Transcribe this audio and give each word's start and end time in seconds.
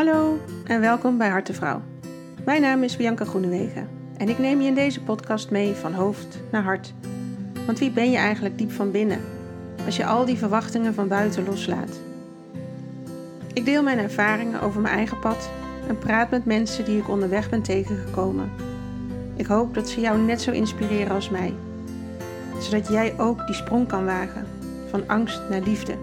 Hallo 0.00 0.38
en 0.64 0.80
welkom 0.80 1.18
bij 1.18 1.28
Hartevrouw. 1.28 1.82
Mijn 2.44 2.60
naam 2.60 2.82
is 2.82 2.96
Bianca 2.96 3.24
Groenewegen 3.24 3.88
en 4.16 4.28
ik 4.28 4.38
neem 4.38 4.60
je 4.60 4.68
in 4.68 4.74
deze 4.74 5.02
podcast 5.02 5.50
mee 5.50 5.74
van 5.74 5.92
hoofd 5.92 6.40
naar 6.50 6.62
hart. 6.62 6.94
Want 7.66 7.78
wie 7.78 7.90
ben 7.90 8.10
je 8.10 8.16
eigenlijk 8.16 8.58
diep 8.58 8.72
van 8.72 8.90
binnen 8.90 9.20
als 9.84 9.96
je 9.96 10.06
al 10.06 10.24
die 10.24 10.36
verwachtingen 10.36 10.94
van 10.94 11.08
buiten 11.08 11.44
loslaat? 11.44 12.00
Ik 13.52 13.64
deel 13.64 13.82
mijn 13.82 13.98
ervaringen 13.98 14.60
over 14.60 14.80
mijn 14.80 14.94
eigen 14.94 15.18
pad 15.18 15.50
en 15.88 15.98
praat 15.98 16.30
met 16.30 16.44
mensen 16.44 16.84
die 16.84 16.98
ik 16.98 17.08
onderweg 17.08 17.50
ben 17.50 17.62
tegengekomen. 17.62 18.50
Ik 19.36 19.46
hoop 19.46 19.74
dat 19.74 19.88
ze 19.88 20.00
jou 20.00 20.18
net 20.18 20.42
zo 20.42 20.50
inspireren 20.50 21.14
als 21.14 21.30
mij, 21.30 21.54
zodat 22.60 22.88
jij 22.88 23.18
ook 23.18 23.46
die 23.46 23.56
sprong 23.56 23.88
kan 23.88 24.04
wagen 24.04 24.46
van 24.90 25.08
angst 25.08 25.40
naar 25.50 25.62
liefde. 25.62 25.94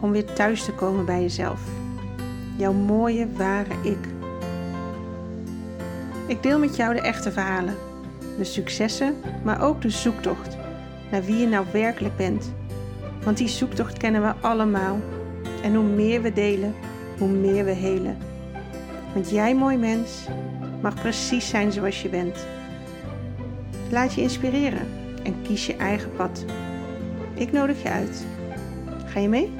Om 0.00 0.10
weer 0.10 0.32
thuis 0.32 0.64
te 0.64 0.72
komen 0.72 1.04
bij 1.04 1.20
jezelf 1.20 1.60
jouw 2.56 2.72
mooie, 2.72 3.26
ware 3.36 3.74
ik. 3.82 3.98
Ik 6.26 6.42
deel 6.42 6.58
met 6.58 6.76
jou 6.76 6.94
de 6.94 7.00
echte 7.00 7.32
verhalen, 7.32 7.74
de 8.38 8.44
successen, 8.44 9.14
maar 9.44 9.62
ook 9.62 9.82
de 9.82 9.90
zoektocht 9.90 10.56
naar 11.10 11.24
wie 11.24 11.36
je 11.36 11.46
nou 11.46 11.66
werkelijk 11.72 12.16
bent. 12.16 12.52
Want 13.24 13.36
die 13.36 13.48
zoektocht 13.48 13.96
kennen 13.96 14.22
we 14.22 14.32
allemaal. 14.40 15.00
En 15.62 15.74
hoe 15.74 15.84
meer 15.84 16.22
we 16.22 16.32
delen, 16.32 16.74
hoe 17.18 17.28
meer 17.28 17.64
we 17.64 17.70
helen. 17.70 18.16
Want 19.14 19.30
jij, 19.30 19.54
mooi 19.54 19.76
mens, 19.76 20.26
mag 20.82 20.94
precies 20.94 21.48
zijn 21.48 21.72
zoals 21.72 22.02
je 22.02 22.08
bent. 22.08 22.46
Laat 23.90 24.14
je 24.14 24.20
inspireren 24.20 24.86
en 25.22 25.42
kies 25.42 25.66
je 25.66 25.76
eigen 25.76 26.12
pad. 26.16 26.44
Ik 27.34 27.52
nodig 27.52 27.82
je 27.82 27.90
uit. 27.90 28.26
Ga 29.06 29.20
je 29.20 29.28
mee? 29.28 29.52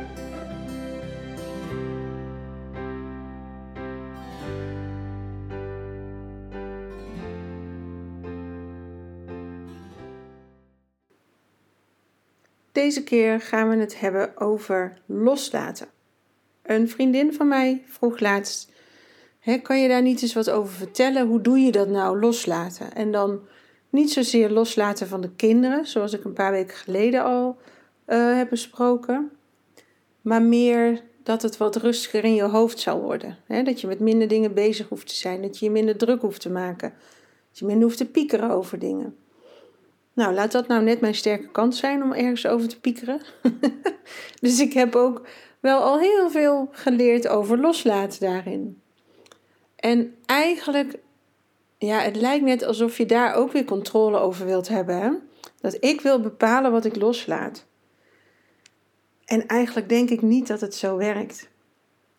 Deze 12.77 13.03
keer 13.03 13.41
gaan 13.41 13.69
we 13.69 13.77
het 13.77 14.01
hebben 14.01 14.37
over 14.37 14.99
loslaten. 15.07 15.87
Een 16.63 16.89
vriendin 16.89 17.35
van 17.35 17.49
mij 17.49 17.83
vroeg 17.87 18.21
laatst: 18.21 18.73
hè, 19.39 19.59
kan 19.59 19.81
je 19.81 19.89
daar 19.89 20.03
niet 20.03 20.23
eens 20.23 20.35
wat 20.35 20.51
over 20.51 20.75
vertellen? 20.75 21.27
Hoe 21.27 21.41
doe 21.41 21.59
je 21.59 21.73
dat 21.73 21.89
nou, 21.89 22.21
loslaten? 22.21 22.95
En 22.95 23.13
dan 23.13 23.41
niet 23.91 24.13
zozeer 24.13 24.51
loslaten 24.51 25.09
van 25.09 25.21
de 25.21 25.31
kinderen, 25.37 25.87
zoals 25.87 26.13
ik 26.13 26.25
een 26.25 26.33
paar 26.33 26.51
weken 26.51 26.77
geleden 26.77 27.25
al 27.25 27.57
uh, 28.07 28.37
heb 28.37 28.49
besproken, 28.49 29.31
maar 30.21 30.43
meer 30.43 31.03
dat 31.23 31.43
het 31.43 31.57
wat 31.57 31.77
rustiger 31.77 32.25
in 32.25 32.35
je 32.35 32.43
hoofd 32.43 32.79
zal 32.79 33.01
worden. 33.01 33.39
Hè? 33.47 33.63
Dat 33.63 33.81
je 33.81 33.87
met 33.87 34.01
minder 34.01 34.29
dingen 34.29 34.55
bezig 34.55 34.89
hoeft 34.89 35.09
te 35.09 35.15
zijn, 35.15 35.43
dat 35.43 35.59
je 35.59 35.65
je 35.65 35.71
minder 35.71 35.97
druk 35.97 36.21
hoeft 36.21 36.41
te 36.41 36.51
maken, 36.51 36.93
dat 37.49 37.59
je 37.59 37.65
minder 37.65 37.85
hoeft 37.85 37.99
te 37.99 38.11
piekeren 38.11 38.51
over 38.51 38.79
dingen. 38.79 39.17
Nou, 40.17 40.34
laat 40.34 40.53
dat 40.53 40.67
nou 40.67 40.83
net 40.83 41.00
mijn 41.00 41.14
sterke 41.14 41.48
kant 41.48 41.75
zijn 41.75 42.03
om 42.03 42.12
ergens 42.12 42.47
over 42.47 42.69
te 42.69 42.81
piekeren. 42.81 43.20
dus 44.41 44.61
ik 44.61 44.73
heb 44.73 44.95
ook 44.95 45.28
wel 45.61 45.81
al 45.81 45.98
heel 45.98 46.31
veel 46.31 46.69
geleerd 46.73 47.28
over 47.28 47.58
loslaten 47.58 48.20
daarin. 48.20 48.83
En 49.77 50.17
eigenlijk, 50.27 50.98
ja, 51.78 51.98
het 51.98 52.17
lijkt 52.17 52.45
net 52.45 52.62
alsof 52.62 52.97
je 52.97 53.06
daar 53.06 53.34
ook 53.34 53.53
weer 53.53 53.64
controle 53.64 54.19
over 54.19 54.47
wilt 54.47 54.69
hebben. 54.69 55.00
Hè? 55.00 55.11
Dat 55.61 55.77
ik 55.84 56.00
wil 56.00 56.20
bepalen 56.20 56.73
wat 56.73 56.84
ik 56.84 56.97
loslaat. 56.97 57.67
En 59.25 59.47
eigenlijk 59.47 59.89
denk 59.89 60.11
ik 60.11 60.23
niet 60.23 60.47
dat 60.47 60.61
het 60.61 60.75
zo 60.75 60.97
werkt. 60.97 61.48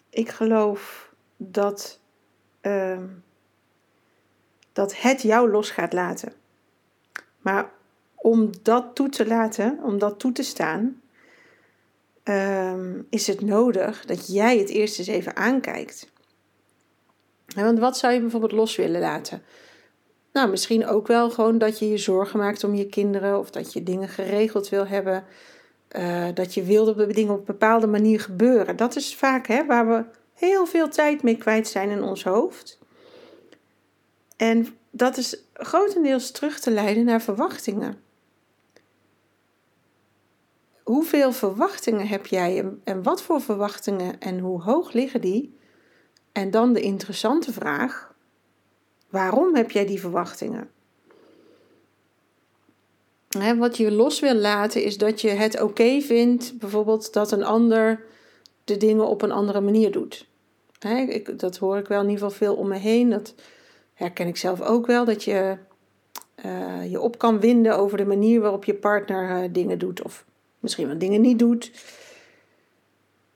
Ik 0.09 0.29
geloof 0.29 1.13
dat, 1.37 1.99
uh, 2.61 2.99
dat 4.73 4.97
het 4.97 5.21
jou 5.21 5.51
los 5.51 5.69
gaat 5.69 5.93
laten. 5.93 6.33
Maar 7.41 7.75
om 8.17 8.51
dat 8.61 8.95
toe 8.95 9.09
te 9.09 9.27
laten, 9.27 9.79
om 9.83 9.99
dat 9.99 10.19
toe 10.19 10.31
te 10.31 10.43
staan, 10.43 11.01
ehm, 12.23 13.01
is 13.09 13.27
het 13.27 13.41
nodig 13.41 14.05
dat 14.05 14.33
jij 14.33 14.57
het 14.57 14.69
eerst 14.69 14.99
eens 14.99 15.07
even 15.07 15.35
aankijkt. 15.35 16.09
want 17.55 17.79
wat 17.79 17.97
zou 17.97 18.13
je 18.13 18.19
bijvoorbeeld 18.19 18.51
los 18.51 18.75
willen 18.75 19.01
laten? 19.01 19.41
Nou, 20.33 20.49
misschien 20.49 20.87
ook 20.87 21.07
wel 21.07 21.29
gewoon 21.29 21.57
dat 21.57 21.79
je 21.79 21.89
je 21.89 21.97
zorgen 21.97 22.39
maakt 22.39 22.63
om 22.63 22.75
je 22.75 22.85
kinderen 22.85 23.39
of 23.39 23.49
dat 23.49 23.73
je 23.73 23.83
dingen 23.83 24.09
geregeld 24.09 24.69
wil 24.69 24.87
hebben. 24.87 25.23
Uh, 25.97 26.27
dat 26.33 26.53
je 26.53 26.63
wil 26.63 26.85
dat 26.85 27.13
dingen 27.13 27.33
op 27.33 27.39
een 27.39 27.45
bepaalde 27.45 27.87
manier 27.87 28.19
gebeuren. 28.19 28.75
Dat 28.75 28.95
is 28.95 29.15
vaak 29.15 29.47
hè, 29.47 29.65
waar 29.65 29.87
we 29.87 30.03
heel 30.33 30.65
veel 30.65 30.89
tijd 30.89 31.23
mee 31.23 31.37
kwijt 31.37 31.67
zijn 31.67 31.89
in 31.89 32.03
ons 32.03 32.23
hoofd. 32.23 32.79
En 34.37 34.67
dat 34.91 35.17
is 35.17 35.43
grotendeels 35.53 36.31
terug 36.31 36.59
te 36.59 36.71
leiden 36.71 37.05
naar 37.05 37.21
verwachtingen 37.21 38.05
hoeveel 40.87 41.31
verwachtingen 41.31 42.07
heb 42.07 42.25
jij 42.25 42.65
en, 42.83 43.03
wat 43.03 43.21
voor 43.21 43.41
verwachtingen 43.41 44.19
en 44.19 44.39
hoe 44.39 44.61
hoog 44.61 44.93
liggen 44.93 45.21
die? 45.21 45.57
En 46.31 46.51
dan 46.51 46.73
de 46.73 46.81
interessante 46.81 47.53
vraag: 47.53 48.13
waarom 49.09 49.55
heb 49.55 49.71
jij 49.71 49.85
die 49.85 49.99
verwachtingen? 49.99 50.69
wat 53.57 53.77
je 53.77 53.91
los 53.91 54.19
wil 54.19 54.33
laten 54.33 54.83
is 54.83 54.97
dat 54.97 55.21
je 55.21 55.29
het 55.29 55.61
oké 55.61 56.01
vindt, 56.01 56.57
bijvoorbeeld 56.59 57.13
dat 57.13 57.31
een 57.31 57.43
ander 57.43 58.05
de 58.63 58.77
dingen 58.77 59.07
op 59.07 59.21
een 59.21 59.31
andere 59.31 59.61
manier 59.61 59.91
doet. 59.91 60.27
ik, 61.07 61.39
dat 61.39 61.57
hoor 61.57 61.77
ik 61.77 61.87
wel 61.87 62.01
in 62.01 62.09
ieder 62.09 62.23
geval 62.23 62.37
veel 62.37 62.55
om 62.55 62.67
me 62.67 62.77
heen. 62.77 63.09
Dat 63.09 63.33
herken 63.93 64.27
ik 64.27 64.37
zelf 64.37 64.61
ook 64.61 64.85
wel. 64.85 65.05
Dat 65.05 65.23
je 65.23 65.57
uh, 66.45 66.91
je 66.91 66.99
op 66.99 67.17
kan 67.17 67.39
winden 67.39 67.77
over 67.77 67.97
de 67.97 68.05
manier 68.05 68.41
waarop 68.41 68.65
je 68.65 68.73
partner 68.73 69.43
uh, 69.43 69.49
dingen 69.51 69.79
doet. 69.79 70.03
Of 70.03 70.25
misschien 70.59 70.87
wat 70.87 70.99
dingen 70.99 71.21
niet 71.21 71.39
doet. 71.39 71.71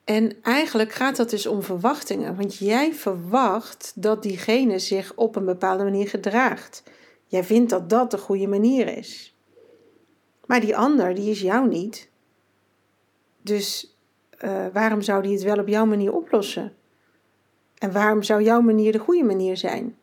En 0.03 0.41
eigenlijk 0.41 0.91
gaat 0.91 1.15
dat 1.15 1.29
dus 1.29 1.45
om 1.45 1.61
verwachtingen, 1.61 2.35
want 2.35 2.57
jij 2.57 2.93
verwacht 2.93 3.91
dat 3.95 4.23
diegene 4.23 4.79
zich 4.79 5.15
op 5.15 5.35
een 5.35 5.45
bepaalde 5.45 5.83
manier 5.83 6.07
gedraagt. 6.07 6.83
Jij 7.25 7.43
vindt 7.43 7.69
dat 7.69 7.89
dat 7.89 8.11
de 8.11 8.17
goede 8.17 8.47
manier 8.47 8.97
is. 8.97 9.35
Maar 10.45 10.59
die 10.59 10.77
ander, 10.77 11.15
die 11.15 11.29
is 11.29 11.41
jou 11.41 11.67
niet. 11.67 12.09
Dus 13.41 13.97
uh, 14.43 14.65
waarom 14.73 15.01
zou 15.01 15.21
die 15.21 15.33
het 15.33 15.43
wel 15.43 15.57
op 15.57 15.67
jouw 15.67 15.85
manier 15.85 16.13
oplossen? 16.13 16.73
En 17.77 17.91
waarom 17.91 18.23
zou 18.23 18.43
jouw 18.43 18.61
manier 18.61 18.91
de 18.91 18.99
goede 18.99 19.23
manier 19.23 19.57
zijn? 19.57 19.95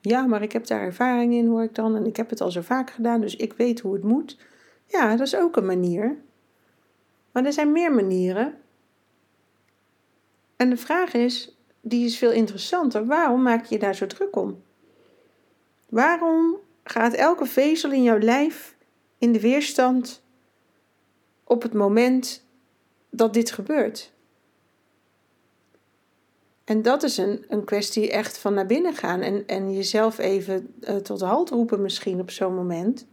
Ja, 0.00 0.26
maar 0.26 0.42
ik 0.42 0.52
heb 0.52 0.66
daar 0.66 0.80
ervaring 0.80 1.34
in, 1.34 1.46
hoor 1.46 1.62
ik 1.62 1.74
dan, 1.74 1.96
en 1.96 2.06
ik 2.06 2.16
heb 2.16 2.30
het 2.30 2.40
al 2.40 2.50
zo 2.50 2.60
vaak 2.60 2.90
gedaan, 2.90 3.20
dus 3.20 3.36
ik 3.36 3.52
weet 3.52 3.80
hoe 3.80 3.92
het 3.92 4.02
moet. 4.02 4.38
Ja, 4.86 5.16
dat 5.16 5.26
is 5.26 5.36
ook 5.36 5.56
een 5.56 5.66
manier. 5.66 6.16
Maar 7.32 7.44
er 7.44 7.52
zijn 7.52 7.72
meer 7.72 7.92
manieren. 7.92 8.60
En 10.56 10.70
de 10.70 10.76
vraag 10.76 11.12
is, 11.14 11.56
die 11.80 12.04
is 12.04 12.18
veel 12.18 12.32
interessanter. 12.32 13.06
Waarom 13.06 13.42
maak 13.42 13.64
je 13.64 13.78
daar 13.78 13.94
zo 13.94 14.06
druk 14.06 14.36
om? 14.36 14.62
Waarom 15.88 16.56
gaat 16.84 17.12
elke 17.12 17.46
vezel 17.46 17.92
in 17.92 18.02
jouw 18.02 18.18
lijf 18.18 18.76
in 19.18 19.32
de 19.32 19.40
weerstand 19.40 20.22
op 21.44 21.62
het 21.62 21.72
moment 21.72 22.46
dat 23.10 23.34
dit 23.34 23.50
gebeurt? 23.50 24.12
En 26.64 26.82
dat 26.82 27.02
is 27.02 27.16
een, 27.16 27.44
een 27.48 27.64
kwestie 27.64 28.10
echt 28.10 28.38
van 28.38 28.54
naar 28.54 28.66
binnen 28.66 28.94
gaan 28.94 29.20
en, 29.20 29.46
en 29.46 29.72
jezelf 29.72 30.18
even 30.18 30.74
uh, 30.80 30.96
tot 30.96 31.20
halt 31.20 31.50
roepen 31.50 31.82
misschien 31.82 32.20
op 32.20 32.30
zo'n 32.30 32.54
moment. 32.54 33.06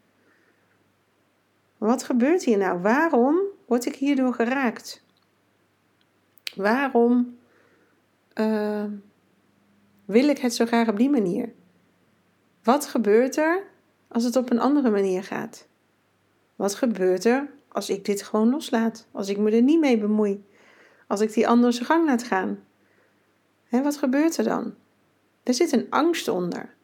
Wat 1.78 2.04
gebeurt 2.04 2.44
hier 2.44 2.58
nou? 2.58 2.82
Waarom 2.82 3.40
word 3.68 3.86
ik 3.86 3.96
hierdoor 3.96 4.34
geraakt? 4.34 5.04
Waarom 6.56 7.38
uh, 8.36 8.86
wil 10.06 10.28
ik 10.30 10.38
het 10.38 10.54
zo 10.54 10.66
graag 10.66 10.88
op 10.88 10.98
die 10.98 11.10
manier? 11.10 11.54
Wat 12.64 12.86
gebeurt 12.86 13.38
er 13.38 13.64
als 14.08 14.24
het 14.24 14.36
op 14.36 14.52
een 14.52 14.60
andere 14.60 14.90
manier 14.90 15.24
gaat? 15.24 15.68
Wat 16.56 16.76
gebeurt 16.76 17.26
er 17.26 17.50
als 17.68 17.90
ik 17.90 18.06
dit 18.06 18.22
gewoon 18.22 18.50
loslaat? 18.50 19.08
Als 19.12 19.30
ik 19.30 19.38
me 19.38 19.52
er 19.52 19.62
niet 19.62 19.80
mee 19.80 19.98
bemoei? 19.98 20.46
Als 21.08 21.22
ik 21.22 21.34
die 21.34 21.48
ander 21.48 21.74
zijn 21.74 21.86
gang 21.86 22.06
laat 22.06 22.24
gaan? 22.24 22.64
Hè, 23.66 23.84
wat 23.84 23.98
gebeurt 23.98 24.38
er 24.38 24.44
dan? 24.44 24.76
Er 25.44 25.54
zit 25.54 25.72
een 25.72 25.88
angst 25.90 26.28
onder. 26.28 26.76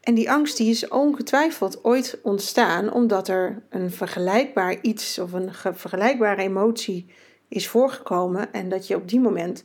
En 0.00 0.14
die 0.14 0.30
angst 0.30 0.56
die 0.56 0.70
is 0.70 0.88
ongetwijfeld 0.88 1.84
ooit 1.84 2.18
ontstaan 2.22 2.92
omdat 2.92 3.28
er 3.28 3.62
een 3.68 3.90
vergelijkbaar 3.90 4.80
iets 4.80 5.18
of 5.18 5.32
een 5.32 5.54
vergelijkbare 5.54 6.42
emotie 6.42 7.06
is 7.48 7.68
voorgekomen 7.68 8.52
en 8.52 8.68
dat 8.68 8.86
je 8.86 8.96
op 8.96 9.08
die 9.08 9.20
moment, 9.20 9.64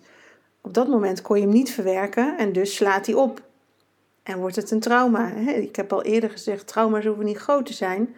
op 0.61 0.73
dat 0.73 0.87
moment 0.87 1.21
kon 1.21 1.35
je 1.37 1.43
hem 1.43 1.53
niet 1.53 1.71
verwerken 1.71 2.37
en 2.37 2.53
dus 2.53 2.75
slaat 2.75 3.05
hij 3.05 3.15
op. 3.15 3.43
En 4.23 4.39
wordt 4.39 4.55
het 4.55 4.71
een 4.71 4.79
trauma. 4.79 5.31
Ik 5.35 5.75
heb 5.75 5.93
al 5.93 6.03
eerder 6.03 6.29
gezegd, 6.29 6.67
trauma's 6.67 7.05
hoeven 7.05 7.25
niet 7.25 7.37
groot 7.37 7.65
te 7.65 7.73
zijn. 7.73 8.15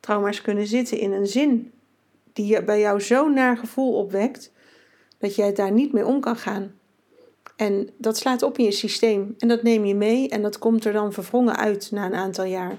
Trauma's 0.00 0.42
kunnen 0.42 0.66
zitten 0.66 0.98
in 0.98 1.12
een 1.12 1.26
zin 1.26 1.72
die 2.32 2.62
bij 2.62 2.80
jou 2.80 3.00
zo'n 3.00 3.34
naar 3.34 3.56
gevoel 3.56 3.94
opwekt 3.94 4.52
dat 5.18 5.34
jij 5.34 5.52
daar 5.52 5.72
niet 5.72 5.92
mee 5.92 6.06
om 6.06 6.20
kan 6.20 6.36
gaan. 6.36 6.79
En 7.60 7.90
dat 7.96 8.16
slaat 8.16 8.42
op 8.42 8.58
in 8.58 8.64
je 8.64 8.70
systeem. 8.70 9.34
En 9.38 9.48
dat 9.48 9.62
neem 9.62 9.84
je 9.84 9.94
mee 9.94 10.28
en 10.28 10.42
dat 10.42 10.58
komt 10.58 10.84
er 10.84 10.92
dan 10.92 11.12
verwrongen 11.12 11.56
uit 11.56 11.90
na 11.90 12.06
een 12.06 12.14
aantal 12.14 12.44
jaar. 12.44 12.78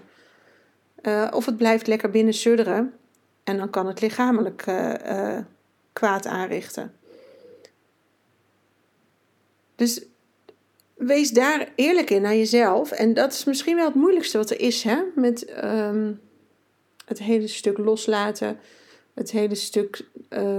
Uh, 1.02 1.28
of 1.32 1.46
het 1.46 1.58
blijft 1.58 1.88
lekker 1.88 2.10
binnen 2.10 2.34
sudderen. 2.34 2.94
En 3.44 3.58
dan 3.58 3.70
kan 3.70 3.88
het 3.88 4.02
lichamelijk 4.02 4.66
uh, 4.68 4.94
uh, 5.06 5.38
kwaad 5.94 6.26
aanrichten. 6.26 6.94
Dus 9.76 10.06
wees 10.94 11.32
daar 11.32 11.72
eerlijk 11.76 12.10
in 12.10 12.22
naar 12.22 12.36
jezelf. 12.36 12.92
En 12.92 13.14
dat 13.14 13.32
is 13.32 13.44
misschien 13.44 13.76
wel 13.76 13.86
het 13.86 13.96
moeilijkste 13.96 14.38
wat 14.38 14.50
er 14.50 14.60
is, 14.60 14.84
hè? 14.84 15.02
Met 15.16 15.64
um, 15.64 16.20
het 17.06 17.20
hele 17.20 17.48
stuk 17.48 17.78
loslaten, 17.78 18.60
het 19.14 19.32
hele 19.32 19.56
stuk 19.56 20.06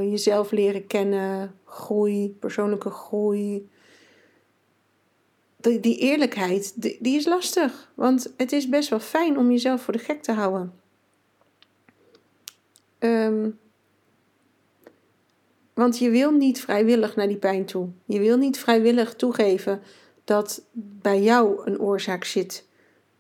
jezelf 0.01 0.51
leren 0.51 0.87
kennen, 0.87 1.55
groei, 1.65 2.37
persoonlijke 2.41 2.91
groei. 2.91 3.71
Die, 5.63 5.81
die 5.81 5.99
eerlijkheid, 5.99 6.83
die, 6.83 6.99
die, 7.01 7.17
is 7.17 7.27
lastig. 7.27 7.93
Want 7.95 8.33
het 8.37 8.53
is 8.53 8.69
best 8.69 8.89
wel 8.89 9.01
fijn 9.01 9.39
om 9.39 9.51
jezelf 9.51 9.83
voor 9.83 9.93
de 9.93 9.99
gek 9.99 10.23
te 10.23 10.33
houden. 10.33 10.73
Um, 12.99 13.59
want 15.75 15.99
je 15.99 16.11
wil 16.11 16.31
niet 16.31 16.61
vrijwillig 16.61 17.17
naar 17.17 17.29
die 17.29 17.37
pijn 17.37 17.65
toe. 17.65 17.89
Je 18.05 18.21
wil 18.21 18.37
niet 18.37 18.59
vrijwillig 18.59 19.15
toegeven 19.15 19.83
dat 20.25 20.63
bij 20.73 21.23
jou 21.23 21.61
een 21.65 21.81
oorzaak 21.81 22.25
zit 22.25 22.67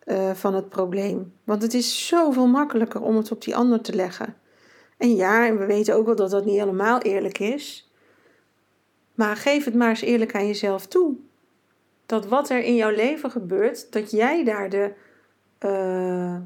uh, 0.07 0.31
van 0.31 0.55
het 0.55 0.69
probleem. 0.69 1.33
Want 1.45 1.63
het 1.63 1.75
is 1.75 2.07
zoveel 2.07 2.47
makkelijker 2.47 3.01
om 3.01 3.17
het 3.17 3.31
op 3.31 3.43
die 3.45 3.57
ander 3.57 3.81
te 3.81 3.95
leggen. 3.95 4.37
En 4.97 5.15
ja, 5.15 5.47
en 5.47 5.59
we 5.59 5.67
weten 5.67 5.95
ook 5.95 6.07
wel 6.07 6.17
dat 6.17 6.31
dat 6.31 6.45
niet 6.45 6.59
helemaal 6.59 7.01
eerlijk 7.01 7.39
is. 7.39 7.91
Maar 9.15 9.37
geef 9.37 9.65
het 9.65 9.75
maar 9.75 9.89
eens 9.89 10.01
eerlijk 10.01 10.35
aan 10.35 10.47
jezelf 10.47 10.87
toe. 10.87 11.15
Dat 12.13 12.27
wat 12.27 12.51
er 12.51 12.63
in 12.63 12.75
jouw 12.75 12.91
leven 12.91 13.31
gebeurt, 13.31 13.93
dat 13.93 14.11
jij 14.11 14.45
daar 14.45 14.71
de, 14.71 14.93
uh, 15.61 16.37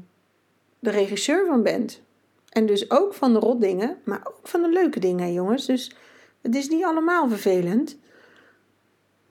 de 0.79 0.89
regisseur 0.89 1.45
van 1.45 1.63
bent. 1.63 2.01
En 2.49 2.65
dus 2.65 2.91
ook 2.91 3.13
van 3.13 3.33
de 3.33 3.39
rotdingen, 3.39 3.97
maar 4.03 4.21
ook 4.23 4.47
van 4.47 4.61
de 4.61 4.69
leuke 4.69 4.99
dingen, 4.99 5.33
jongens. 5.33 5.65
Dus 5.65 5.95
het 6.41 6.55
is 6.55 6.69
niet 6.69 6.83
allemaal 6.83 7.29
vervelend. 7.29 7.97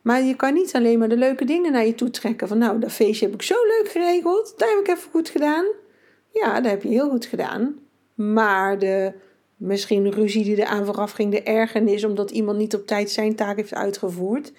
Maar 0.02 0.22
je 0.22 0.36
kan 0.36 0.54
niet 0.54 0.74
alleen 0.74 0.98
maar 0.98 1.08
de 1.08 1.16
leuke 1.16 1.44
dingen 1.44 1.72
naar 1.72 1.86
je 1.86 1.94
toe 1.94 2.10
trekken. 2.10 2.48
Van 2.48 2.58
nou, 2.58 2.78
dat 2.78 2.92
feestje 2.92 3.26
heb 3.26 3.34
ik 3.34 3.42
zo 3.42 3.54
leuk 3.54 3.88
geregeld. 3.88 4.54
Dat 4.56 4.68
heb 4.68 4.78
ik 4.78 4.88
even 4.88 5.10
goed 5.10 5.28
gedaan. 5.28 5.64
Ja, 6.32 6.60
dat 6.60 6.70
heb 6.70 6.82
je 6.82 6.88
heel 6.88 7.10
goed 7.10 7.24
gedaan. 7.24 7.74
Maar 8.14 8.78
de 8.78 9.12
misschien 9.56 10.12
ruzie 10.12 10.44
die 10.44 10.56
eraan 10.56 10.84
vooraf 10.84 11.12
ging, 11.12 11.30
de 11.30 11.42
ergernis 11.42 12.04
omdat 12.04 12.30
iemand 12.30 12.58
niet 12.58 12.74
op 12.74 12.86
tijd 12.86 13.10
zijn 13.10 13.36
taak 13.36 13.56
heeft 13.56 13.74
uitgevoerd. 13.74 14.52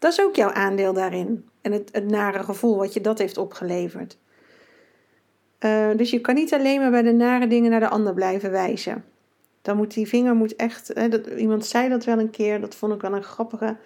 Dat 0.00 0.12
is 0.12 0.20
ook 0.20 0.36
jouw 0.36 0.52
aandeel 0.52 0.92
daarin. 0.92 1.48
En 1.60 1.72
het, 1.72 1.88
het 1.92 2.10
nare 2.10 2.42
gevoel 2.42 2.76
wat 2.76 2.94
je 2.94 3.00
dat 3.00 3.18
heeft 3.18 3.38
opgeleverd. 3.38 4.18
Uh, 5.60 5.90
dus 5.96 6.10
je 6.10 6.20
kan 6.20 6.34
niet 6.34 6.54
alleen 6.54 6.80
maar 6.80 6.90
bij 6.90 7.02
de 7.02 7.12
nare 7.12 7.46
dingen 7.46 7.70
naar 7.70 7.80
de 7.80 7.88
ander 7.88 8.14
blijven 8.14 8.50
wijzen. 8.50 9.04
Dan 9.62 9.76
moet 9.76 9.94
die 9.94 10.08
vinger 10.08 10.34
moet 10.34 10.56
echt. 10.56 10.90
Hè, 10.94 11.08
dat, 11.08 11.26
iemand 11.26 11.66
zei 11.66 11.88
dat 11.88 12.04
wel 12.04 12.18
een 12.18 12.30
keer, 12.30 12.60
dat 12.60 12.74
vond 12.74 12.94
ik 12.94 13.00
wel 13.00 13.12
een 13.12 13.22
grappige. 13.22 13.76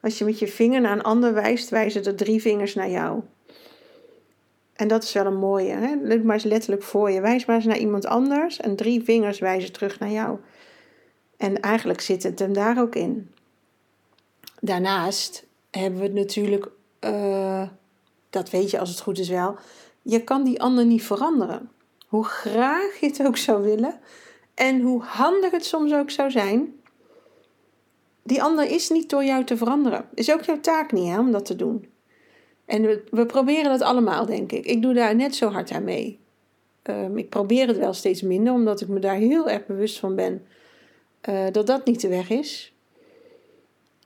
Als 0.00 0.18
je 0.18 0.24
met 0.24 0.38
je 0.38 0.48
vinger 0.48 0.80
naar 0.80 0.92
een 0.92 1.02
ander 1.02 1.34
wijst, 1.34 1.68
wijzen 1.68 2.04
er 2.04 2.14
drie 2.14 2.40
vingers 2.40 2.74
naar 2.74 2.90
jou. 2.90 3.22
En 4.72 4.88
dat 4.88 5.02
is 5.02 5.12
wel 5.12 5.26
een 5.26 5.38
mooie. 5.38 5.72
Hè? 5.72 5.94
Let 6.02 6.24
maar 6.24 6.34
eens 6.34 6.44
letterlijk 6.44 6.82
voor 6.82 7.10
je. 7.10 7.20
Wijs 7.20 7.44
maar 7.44 7.56
eens 7.56 7.64
naar 7.64 7.78
iemand 7.78 8.06
anders 8.06 8.60
en 8.60 8.76
drie 8.76 9.02
vingers 9.02 9.38
wijzen 9.38 9.72
terug 9.72 9.98
naar 9.98 10.10
jou. 10.10 10.38
En 11.36 11.60
eigenlijk 11.60 12.00
zit 12.00 12.22
het 12.22 12.38
hem 12.38 12.52
daar 12.52 12.80
ook 12.80 12.94
in. 12.94 13.30
Daarnaast 14.60 15.43
hebben 15.80 16.00
we 16.00 16.04
het 16.04 16.14
natuurlijk, 16.14 16.70
uh, 17.00 17.68
dat 18.30 18.50
weet 18.50 18.70
je 18.70 18.78
als 18.78 18.90
het 18.90 19.00
goed 19.00 19.18
is 19.18 19.28
wel, 19.28 19.56
je 20.02 20.24
kan 20.24 20.44
die 20.44 20.62
ander 20.62 20.86
niet 20.86 21.02
veranderen. 21.02 21.70
Hoe 22.06 22.24
graag 22.24 23.00
je 23.00 23.06
het 23.06 23.26
ook 23.26 23.36
zou 23.36 23.62
willen 23.62 24.00
en 24.54 24.80
hoe 24.80 25.02
handig 25.02 25.50
het 25.50 25.64
soms 25.64 25.92
ook 25.92 26.10
zou 26.10 26.30
zijn, 26.30 26.74
die 28.22 28.42
ander 28.42 28.70
is 28.70 28.90
niet 28.90 29.10
door 29.10 29.24
jou 29.24 29.44
te 29.44 29.56
veranderen. 29.56 30.08
Is 30.14 30.32
ook 30.32 30.42
jouw 30.42 30.60
taak 30.60 30.92
niet 30.92 31.08
hè, 31.08 31.18
om 31.18 31.32
dat 31.32 31.44
te 31.44 31.56
doen. 31.56 31.88
En 32.64 32.82
we, 32.82 33.04
we, 33.10 33.26
proberen 33.26 33.72
het 33.72 33.82
allemaal, 33.82 34.26
denk 34.26 34.52
ik. 34.52 34.66
Ik 34.66 34.82
doe 34.82 34.94
daar 34.94 35.14
net 35.14 35.34
zo 35.34 35.48
hard 35.48 35.70
aan 35.70 35.84
mee. 35.84 36.18
Um, 36.82 37.18
ik 37.18 37.28
probeer 37.28 37.66
het 37.66 37.78
wel 37.78 37.92
steeds 37.92 38.22
minder, 38.22 38.52
omdat 38.52 38.80
ik 38.80 38.88
me 38.88 38.98
daar 38.98 39.16
heel 39.16 39.48
erg 39.48 39.66
bewust 39.66 39.98
van 39.98 40.14
ben 40.14 40.46
uh, 41.28 41.46
dat 41.52 41.66
dat 41.66 41.86
niet 41.86 42.00
de 42.00 42.08
weg 42.08 42.30
is. 42.30 42.73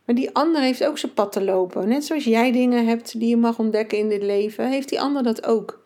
Maar 0.08 0.16
die 0.16 0.34
ander 0.34 0.62
heeft 0.62 0.84
ook 0.84 0.98
zijn 0.98 1.14
pad 1.14 1.32
te 1.32 1.44
lopen. 1.44 1.88
Net 1.88 2.04
zoals 2.04 2.24
jij 2.24 2.52
dingen 2.52 2.86
hebt 2.86 3.18
die 3.18 3.28
je 3.28 3.36
mag 3.36 3.58
ontdekken 3.58 3.98
in 3.98 4.08
dit 4.08 4.22
leven, 4.22 4.70
heeft 4.70 4.88
die 4.88 5.00
ander 5.00 5.22
dat 5.22 5.46
ook. 5.46 5.84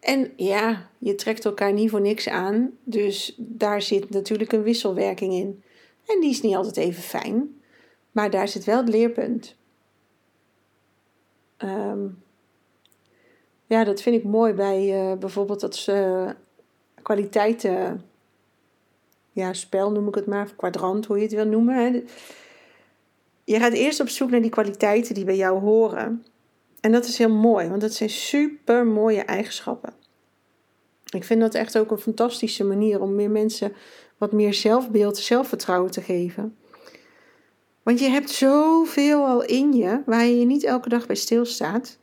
En 0.00 0.32
ja, 0.36 0.90
je 0.98 1.14
trekt 1.14 1.44
elkaar 1.44 1.72
niet 1.72 1.90
voor 1.90 2.00
niks 2.00 2.28
aan. 2.28 2.70
Dus 2.84 3.34
daar 3.36 3.82
zit 3.82 4.10
natuurlijk 4.10 4.52
een 4.52 4.62
wisselwerking 4.62 5.32
in. 5.32 5.62
En 6.06 6.20
die 6.20 6.30
is 6.30 6.40
niet 6.40 6.54
altijd 6.54 6.76
even 6.76 7.02
fijn. 7.02 7.60
Maar 8.12 8.30
daar 8.30 8.48
zit 8.48 8.64
wel 8.64 8.76
het 8.76 8.88
leerpunt. 8.88 9.56
Um, 11.58 12.22
ja, 13.66 13.84
dat 13.84 14.02
vind 14.02 14.16
ik 14.16 14.24
mooi 14.24 14.52
bij 14.52 15.10
uh, 15.10 15.18
bijvoorbeeld 15.18 15.60
dat 15.60 15.86
uh, 15.90 16.30
kwaliteiten. 17.02 18.04
Ja, 19.32 19.52
spel 19.52 19.92
noem 19.92 20.08
ik 20.08 20.14
het 20.14 20.26
maar, 20.26 20.44
of 20.44 20.56
kwadrant, 20.56 21.06
hoe 21.06 21.16
je 21.16 21.22
het 21.22 21.32
wil 21.32 21.46
noemen. 21.46 21.76
Hè. 21.76 22.02
Je 23.46 23.58
gaat 23.58 23.72
eerst 23.72 24.00
op 24.00 24.08
zoek 24.08 24.30
naar 24.30 24.40
die 24.40 24.50
kwaliteiten 24.50 25.14
die 25.14 25.24
bij 25.24 25.36
jou 25.36 25.60
horen. 25.60 26.24
En 26.80 26.92
dat 26.92 27.04
is 27.04 27.18
heel 27.18 27.30
mooi, 27.30 27.68
want 27.68 27.80
dat 27.80 27.94
zijn 27.94 28.10
super 28.10 28.86
mooie 28.86 29.22
eigenschappen. 29.22 29.92
Ik 31.12 31.24
vind 31.24 31.40
dat 31.40 31.54
echt 31.54 31.78
ook 31.78 31.90
een 31.90 31.98
fantastische 31.98 32.64
manier 32.64 33.00
om 33.00 33.14
meer 33.14 33.30
mensen 33.30 33.72
wat 34.18 34.32
meer 34.32 34.54
zelfbeeld, 34.54 35.16
zelfvertrouwen 35.16 35.90
te 35.90 36.02
geven. 36.02 36.56
Want 37.82 37.98
je 37.98 38.08
hebt 38.08 38.30
zoveel 38.30 39.26
al 39.26 39.44
in 39.44 39.72
je 39.72 40.02
waar 40.06 40.26
je 40.26 40.44
niet 40.44 40.64
elke 40.64 40.88
dag 40.88 41.06
bij 41.06 41.16
stilstaat. 41.16 41.98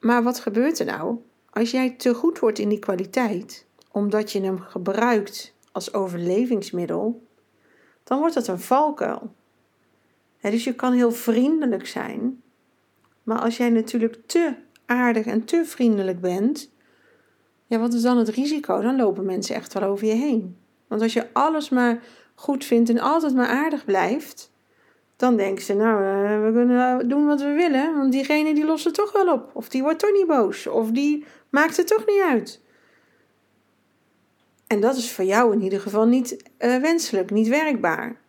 Maar 0.00 0.22
wat 0.22 0.40
gebeurt 0.40 0.78
er 0.78 0.86
nou 0.86 1.16
als 1.50 1.70
jij 1.70 1.90
te 1.90 2.14
goed 2.14 2.38
wordt 2.38 2.58
in 2.58 2.68
die 2.68 2.78
kwaliteit, 2.78 3.66
omdat 3.90 4.32
je 4.32 4.40
hem 4.40 4.58
gebruikt 4.58 5.54
als 5.72 5.94
overlevingsmiddel? 5.94 7.25
Dan 8.06 8.18
wordt 8.18 8.34
het 8.34 8.46
een 8.46 8.60
valkuil. 8.60 9.34
dus 10.40 10.64
je 10.64 10.74
kan 10.74 10.92
heel 10.92 11.12
vriendelijk 11.12 11.86
zijn, 11.86 12.42
maar 13.22 13.38
als 13.38 13.56
jij 13.56 13.70
natuurlijk 13.70 14.26
te 14.26 14.54
aardig 14.86 15.26
en 15.26 15.44
te 15.44 15.64
vriendelijk 15.64 16.20
bent, 16.20 16.70
ja, 17.66 17.78
wat 17.78 17.94
is 17.94 18.02
dan 18.02 18.18
het 18.18 18.28
risico? 18.28 18.80
Dan 18.80 18.96
lopen 18.96 19.24
mensen 19.24 19.54
echt 19.54 19.72
wel 19.72 19.82
over 19.82 20.06
je 20.06 20.12
heen. 20.12 20.56
Want 20.86 21.02
als 21.02 21.12
je 21.12 21.26
alles 21.32 21.68
maar 21.68 22.02
goed 22.34 22.64
vindt 22.64 22.90
en 22.90 22.98
altijd 22.98 23.34
maar 23.34 23.48
aardig 23.48 23.84
blijft, 23.84 24.50
dan 25.16 25.36
denken 25.36 25.64
ze, 25.64 25.74
nou, 25.74 26.04
eh, 26.04 26.44
we 26.44 26.52
kunnen 26.52 27.08
doen 27.08 27.26
wat 27.26 27.40
we 27.40 27.52
willen, 27.52 27.96
want 27.96 28.12
diegene 28.12 28.54
die 28.54 28.64
lost 28.64 28.84
het 28.84 28.94
toch 28.94 29.12
wel 29.12 29.32
op. 29.32 29.50
Of 29.52 29.68
die 29.68 29.82
wordt 29.82 29.98
toch 29.98 30.12
niet 30.12 30.26
boos, 30.26 30.66
of 30.66 30.90
die 30.90 31.24
maakt 31.50 31.76
het 31.76 31.86
toch 31.86 32.06
niet 32.06 32.22
uit. 32.28 32.60
En 34.66 34.80
dat 34.80 34.96
is 34.96 35.12
voor 35.12 35.24
jou 35.24 35.52
in 35.52 35.62
ieder 35.62 35.80
geval 35.80 36.06
niet 36.06 36.36
uh, 36.58 36.76
wenselijk, 36.76 37.30
niet 37.30 37.48
werkbaar. 37.48 38.20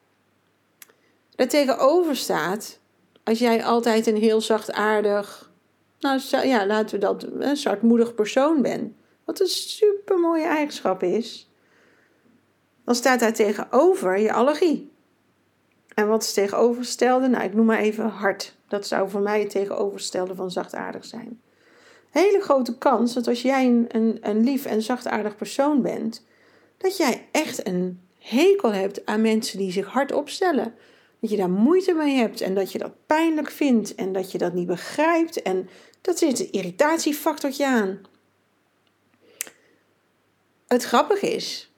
Daartegenover 1.35 2.15
staat, 2.15 2.79
als 3.23 3.39
jij 3.39 3.63
altijd 3.63 4.07
een 4.07 4.17
heel 4.17 4.41
zachtaardig, 4.41 5.51
nou 5.99 6.21
ja, 6.47 6.65
laten 6.65 6.99
we 6.99 7.05
dat, 7.05 7.27
een 7.39 7.57
zwartmoedig 7.57 8.15
persoon 8.15 8.61
bent, 8.61 8.93
wat 9.25 9.39
een 9.39 9.47
super 9.47 10.19
mooie 10.19 10.45
eigenschap 10.45 11.03
is, 11.03 11.51
dan 12.83 12.95
staat 12.95 13.19
daar 13.19 13.33
tegenover 13.33 14.19
je 14.19 14.33
allergie. 14.33 14.91
En 15.93 16.07
wat 16.07 16.23
is 16.23 16.33
tegenovergestelde? 16.33 17.27
Nou, 17.27 17.43
ik 17.43 17.53
noem 17.53 17.65
maar 17.65 17.79
even 17.79 18.05
hard. 18.05 18.55
Dat 18.67 18.87
zou 18.87 19.09
voor 19.09 19.21
mij 19.21 19.39
het 19.39 19.49
tegenovergestelde 19.49 20.35
van 20.35 20.51
zachtaardig 20.51 21.05
zijn. 21.05 21.41
Hele 22.09 22.41
grote 22.41 22.77
kans 22.77 23.13
dat 23.13 23.27
als 23.27 23.41
jij 23.41 23.65
een, 23.65 23.85
een, 23.87 24.17
een 24.21 24.43
lief 24.43 24.65
en 24.65 24.81
zachtaardig 24.81 25.35
persoon 25.35 25.81
bent, 25.81 26.25
dat 26.77 26.97
jij 26.97 27.27
echt 27.31 27.67
een 27.67 28.01
hekel 28.19 28.73
hebt 28.73 29.05
aan 29.05 29.21
mensen 29.21 29.57
die 29.57 29.71
zich 29.71 29.85
hard 29.85 30.11
opstellen. 30.11 30.73
Dat 31.19 31.29
je 31.29 31.37
daar 31.37 31.49
moeite 31.49 31.93
mee 31.93 32.15
hebt 32.15 32.41
en 32.41 32.55
dat 32.55 32.71
je 32.71 32.77
dat 32.77 33.05
pijnlijk 33.05 33.51
vindt 33.51 33.95
en 33.95 34.13
dat 34.13 34.31
je 34.31 34.37
dat 34.37 34.53
niet 34.53 34.67
begrijpt. 34.67 35.41
En 35.41 35.69
dat 36.01 36.17
zit 36.17 36.39
een 36.39 36.51
irritatiefactortje 36.51 37.67
aan. 37.67 38.01
Het 40.67 40.83
grappige 40.83 41.29
is 41.29 41.71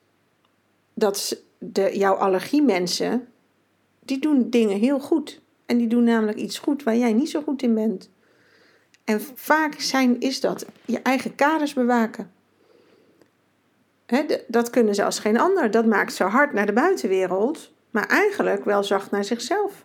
dat 0.94 1.42
de, 1.58 1.90
jouw 1.98 2.14
allergiemensen, 2.14 3.28
die 4.00 4.18
doen 4.18 4.50
dingen 4.50 4.78
heel 4.78 5.00
goed. 5.00 5.40
En 5.66 5.78
die 5.78 5.86
doen 5.86 6.04
namelijk 6.04 6.38
iets 6.38 6.58
goed 6.58 6.82
waar 6.82 6.96
jij 6.96 7.12
niet 7.12 7.30
zo 7.30 7.42
goed 7.42 7.62
in 7.62 7.74
bent. 7.74 8.10
En 9.04 9.20
vaak 9.34 9.80
zijn, 9.80 10.20
is 10.20 10.40
dat 10.40 10.66
je 10.84 10.98
eigen 11.02 11.34
kaders 11.34 11.72
bewaken. 11.72 12.32
Dat 14.46 14.70
kunnen 14.70 14.94
ze 14.94 15.04
als 15.04 15.18
geen 15.18 15.38
ander. 15.38 15.70
Dat 15.70 15.86
maakt 15.86 16.14
ze 16.14 16.24
hard 16.24 16.52
naar 16.52 16.66
de 16.66 16.72
buitenwereld, 16.72 17.72
maar 17.90 18.06
eigenlijk 18.06 18.64
wel 18.64 18.84
zacht 18.84 19.10
naar 19.10 19.24
zichzelf. 19.24 19.84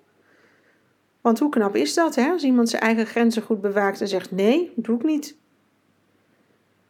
Want 1.22 1.40
hoe 1.40 1.50
knap 1.50 1.76
is 1.76 1.94
dat, 1.94 2.16
hè? 2.16 2.30
Als 2.30 2.44
iemand 2.44 2.70
zijn 2.70 2.82
eigen 2.82 3.06
grenzen 3.06 3.42
goed 3.42 3.62
bewaakt 3.62 4.02
en 4.02 4.08
zegt: 4.08 4.32
nee, 4.32 4.72
doe 4.76 4.96
ik 4.96 5.04
niet. 5.04 5.36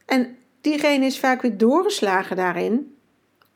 En 0.06 0.38
diegene 0.62 1.06
is 1.06 1.20
vaak 1.20 1.42
weer 1.42 1.58
doorgeslagen 1.58 2.36
daarin, 2.36 2.96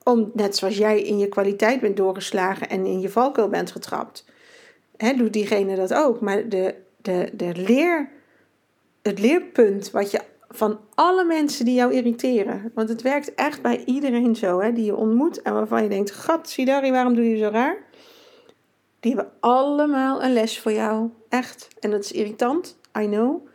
om, 0.03 0.31
net 0.33 0.55
zoals 0.55 0.77
jij 0.77 1.01
in 1.01 1.17
je 1.17 1.27
kwaliteit 1.27 1.79
bent 1.79 1.97
doorgeslagen 1.97 2.69
en 2.69 2.85
in 2.85 2.99
je 2.99 3.09
valkuil 3.09 3.49
bent 3.49 3.71
getrapt. 3.71 4.25
Hè, 4.97 5.13
doet 5.13 5.33
diegene 5.33 5.75
dat 5.75 5.93
ook. 5.93 6.21
Maar 6.21 6.49
de, 6.49 6.75
de, 6.97 7.29
de 7.33 7.51
leer, 7.55 8.09
het 9.01 9.19
leerpunt 9.19 9.91
wat 9.91 10.11
je 10.11 10.19
van 10.49 10.79
alle 10.95 11.25
mensen 11.25 11.65
die 11.65 11.73
jou 11.73 11.93
irriteren. 11.93 12.71
Want 12.73 12.89
het 12.89 13.01
werkt 13.01 13.35
echt 13.35 13.61
bij 13.61 13.83
iedereen 13.85 14.35
zo, 14.35 14.59
hè, 14.59 14.73
die 14.73 14.85
je 14.85 14.95
ontmoet 14.95 15.41
en 15.41 15.53
waarvan 15.53 15.83
je 15.83 15.89
denkt: 15.89 16.11
Gat, 16.11 16.49
Sidari, 16.49 16.91
waarom 16.91 17.15
doe 17.15 17.29
je 17.29 17.37
zo 17.37 17.49
raar? 17.49 17.77
Die 18.99 19.15
hebben 19.15 19.33
allemaal 19.39 20.23
een 20.23 20.33
les 20.33 20.59
voor 20.59 20.71
jou. 20.71 21.09
Echt. 21.29 21.67
En 21.79 21.91
dat 21.91 22.03
is 22.03 22.11
irritant, 22.11 22.77
I 22.99 23.05
know. 23.05 23.45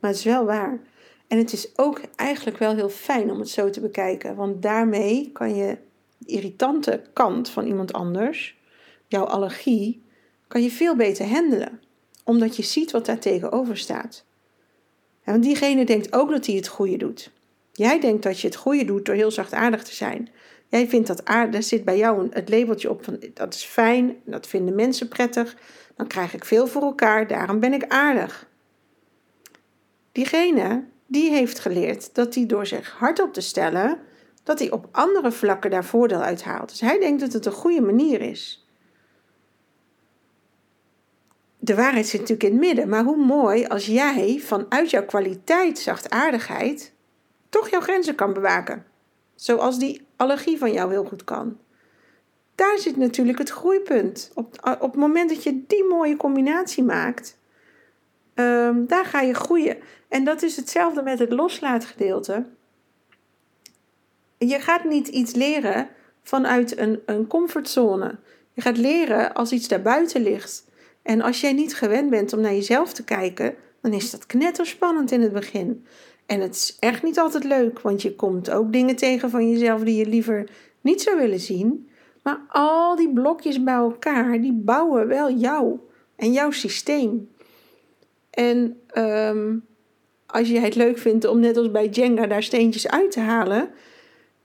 Maar 0.00 0.10
het 0.10 0.18
is 0.18 0.24
wel 0.24 0.44
waar. 0.44 0.80
En 1.28 1.38
het 1.38 1.52
is 1.52 1.78
ook 1.78 2.00
eigenlijk 2.16 2.58
wel 2.58 2.74
heel 2.74 2.88
fijn 2.88 3.30
om 3.30 3.38
het 3.38 3.48
zo 3.48 3.70
te 3.70 3.80
bekijken. 3.80 4.36
Want 4.36 4.62
daarmee 4.62 5.30
kan 5.32 5.54
je 5.54 5.78
de 6.18 6.32
irritante 6.32 7.02
kant 7.12 7.50
van 7.50 7.66
iemand 7.66 7.92
anders, 7.92 8.58
jouw 9.06 9.24
allergie, 9.24 10.02
kan 10.48 10.62
je 10.62 10.70
veel 10.70 10.96
beter 10.96 11.26
handelen. 11.26 11.80
Omdat 12.24 12.56
je 12.56 12.62
ziet 12.62 12.90
wat 12.90 13.06
daar 13.06 13.18
tegenover 13.18 13.76
staat. 13.76 14.24
Want 15.24 15.42
diegene 15.42 15.84
denkt 15.84 16.12
ook 16.12 16.30
dat 16.30 16.46
hij 16.46 16.54
het 16.54 16.68
goede 16.68 16.96
doet. 16.96 17.30
Jij 17.72 18.00
denkt 18.00 18.22
dat 18.22 18.40
je 18.40 18.46
het 18.46 18.56
goede 18.56 18.84
doet 18.84 19.04
door 19.04 19.14
heel 19.14 19.30
zachtaardig 19.30 19.84
te 19.84 19.94
zijn. 19.94 20.28
Jij 20.68 20.88
vindt 20.88 21.06
dat 21.06 21.24
aardig, 21.24 21.52
daar 21.52 21.62
zit 21.62 21.84
bij 21.84 21.96
jou 21.96 22.28
het 22.30 22.48
labeltje 22.48 22.90
op 22.90 23.04
van 23.04 23.18
dat 23.34 23.54
is 23.54 23.64
fijn, 23.64 24.16
dat 24.24 24.46
vinden 24.46 24.74
mensen 24.74 25.08
prettig. 25.08 25.56
Dan 25.96 26.06
krijg 26.06 26.34
ik 26.34 26.44
veel 26.44 26.66
voor 26.66 26.82
elkaar, 26.82 27.26
daarom 27.26 27.60
ben 27.60 27.72
ik 27.72 27.84
aardig. 27.88 28.48
Diegene 30.12 30.84
die 31.06 31.30
heeft 31.30 31.58
geleerd 31.58 32.14
dat 32.14 32.34
hij 32.34 32.46
door 32.46 32.66
zich 32.66 32.90
hardop 32.90 33.32
te 33.32 33.40
stellen, 33.40 33.98
dat 34.42 34.58
hij 34.58 34.70
op 34.70 34.88
andere 34.90 35.32
vlakken 35.32 35.70
daar 35.70 35.84
voordeel 35.84 36.20
uit 36.20 36.42
haalt. 36.42 36.68
Dus 36.68 36.80
hij 36.80 36.98
denkt 36.98 37.20
dat 37.20 37.32
het 37.32 37.46
een 37.46 37.52
goede 37.52 37.80
manier 37.80 38.20
is. 38.20 38.66
De 41.62 41.74
waarheid 41.74 42.06
zit 42.06 42.20
natuurlijk 42.20 42.48
in 42.48 42.58
het 42.58 42.66
midden, 42.66 42.88
maar 42.88 43.04
hoe 43.04 43.24
mooi 43.24 43.66
als 43.66 43.86
jij 43.86 44.40
vanuit 44.44 44.90
jouw 44.90 45.04
kwaliteit 45.04 45.78
zachtaardigheid 45.78 46.92
toch 47.48 47.68
jouw 47.68 47.80
grenzen 47.80 48.14
kan 48.14 48.32
bewaken. 48.32 48.86
Zoals 49.34 49.78
die 49.78 50.06
allergie 50.16 50.58
van 50.58 50.72
jou 50.72 50.90
heel 50.90 51.04
goed 51.04 51.24
kan. 51.24 51.58
Daar 52.54 52.78
zit 52.78 52.96
natuurlijk 52.96 53.38
het 53.38 53.50
groeipunt. 53.50 54.30
Op, 54.34 54.76
op 54.80 54.90
het 54.90 55.00
moment 55.00 55.28
dat 55.28 55.42
je 55.42 55.64
die 55.66 55.84
mooie 55.84 56.16
combinatie 56.16 56.82
maakt, 56.82 57.38
um, 58.34 58.86
daar 58.86 59.04
ga 59.04 59.20
je 59.20 59.34
groeien. 59.34 59.78
En 60.08 60.24
dat 60.24 60.42
is 60.42 60.56
hetzelfde 60.56 61.02
met 61.02 61.18
het 61.18 61.32
loslaatgedeelte. 61.32 62.46
Je 64.38 64.60
gaat 64.60 64.84
niet 64.84 65.08
iets 65.08 65.34
leren 65.34 65.88
vanuit 66.22 66.78
een, 66.78 67.02
een 67.06 67.26
comfortzone. 67.26 68.18
Je 68.52 68.60
gaat 68.60 68.76
leren 68.76 69.34
als 69.34 69.52
iets 69.52 69.68
daarbuiten 69.68 70.22
ligt. 70.22 70.69
En 71.10 71.20
als 71.20 71.40
jij 71.40 71.52
niet 71.52 71.74
gewend 71.74 72.10
bent 72.10 72.32
om 72.32 72.40
naar 72.40 72.54
jezelf 72.54 72.92
te 72.92 73.04
kijken, 73.04 73.54
dan 73.82 73.92
is 73.92 74.10
dat 74.10 74.26
knetterspannend 74.26 75.10
in 75.10 75.20
het 75.20 75.32
begin. 75.32 75.84
En 76.26 76.40
het 76.40 76.54
is 76.54 76.76
echt 76.80 77.02
niet 77.02 77.18
altijd 77.18 77.44
leuk, 77.44 77.80
want 77.80 78.02
je 78.02 78.14
komt 78.14 78.50
ook 78.50 78.72
dingen 78.72 78.96
tegen 78.96 79.30
van 79.30 79.50
jezelf 79.50 79.82
die 79.82 79.96
je 79.96 80.06
liever 80.06 80.50
niet 80.80 81.02
zou 81.02 81.18
willen 81.18 81.40
zien. 81.40 81.88
Maar 82.22 82.40
al 82.48 82.96
die 82.96 83.12
blokjes 83.12 83.62
bij 83.62 83.74
elkaar, 83.74 84.40
die 84.40 84.52
bouwen 84.52 85.06
wel 85.06 85.32
jou 85.32 85.78
en 86.16 86.32
jouw 86.32 86.50
systeem. 86.50 87.28
En 88.30 88.80
ehm, 88.86 89.56
als 90.26 90.48
jij 90.48 90.60
het 90.60 90.74
leuk 90.74 90.98
vindt 90.98 91.26
om 91.26 91.40
net 91.40 91.56
als 91.56 91.70
bij 91.70 91.88
Jenga 91.88 92.26
daar 92.26 92.42
steentjes 92.42 92.88
uit 92.88 93.10
te 93.10 93.20
halen, 93.20 93.70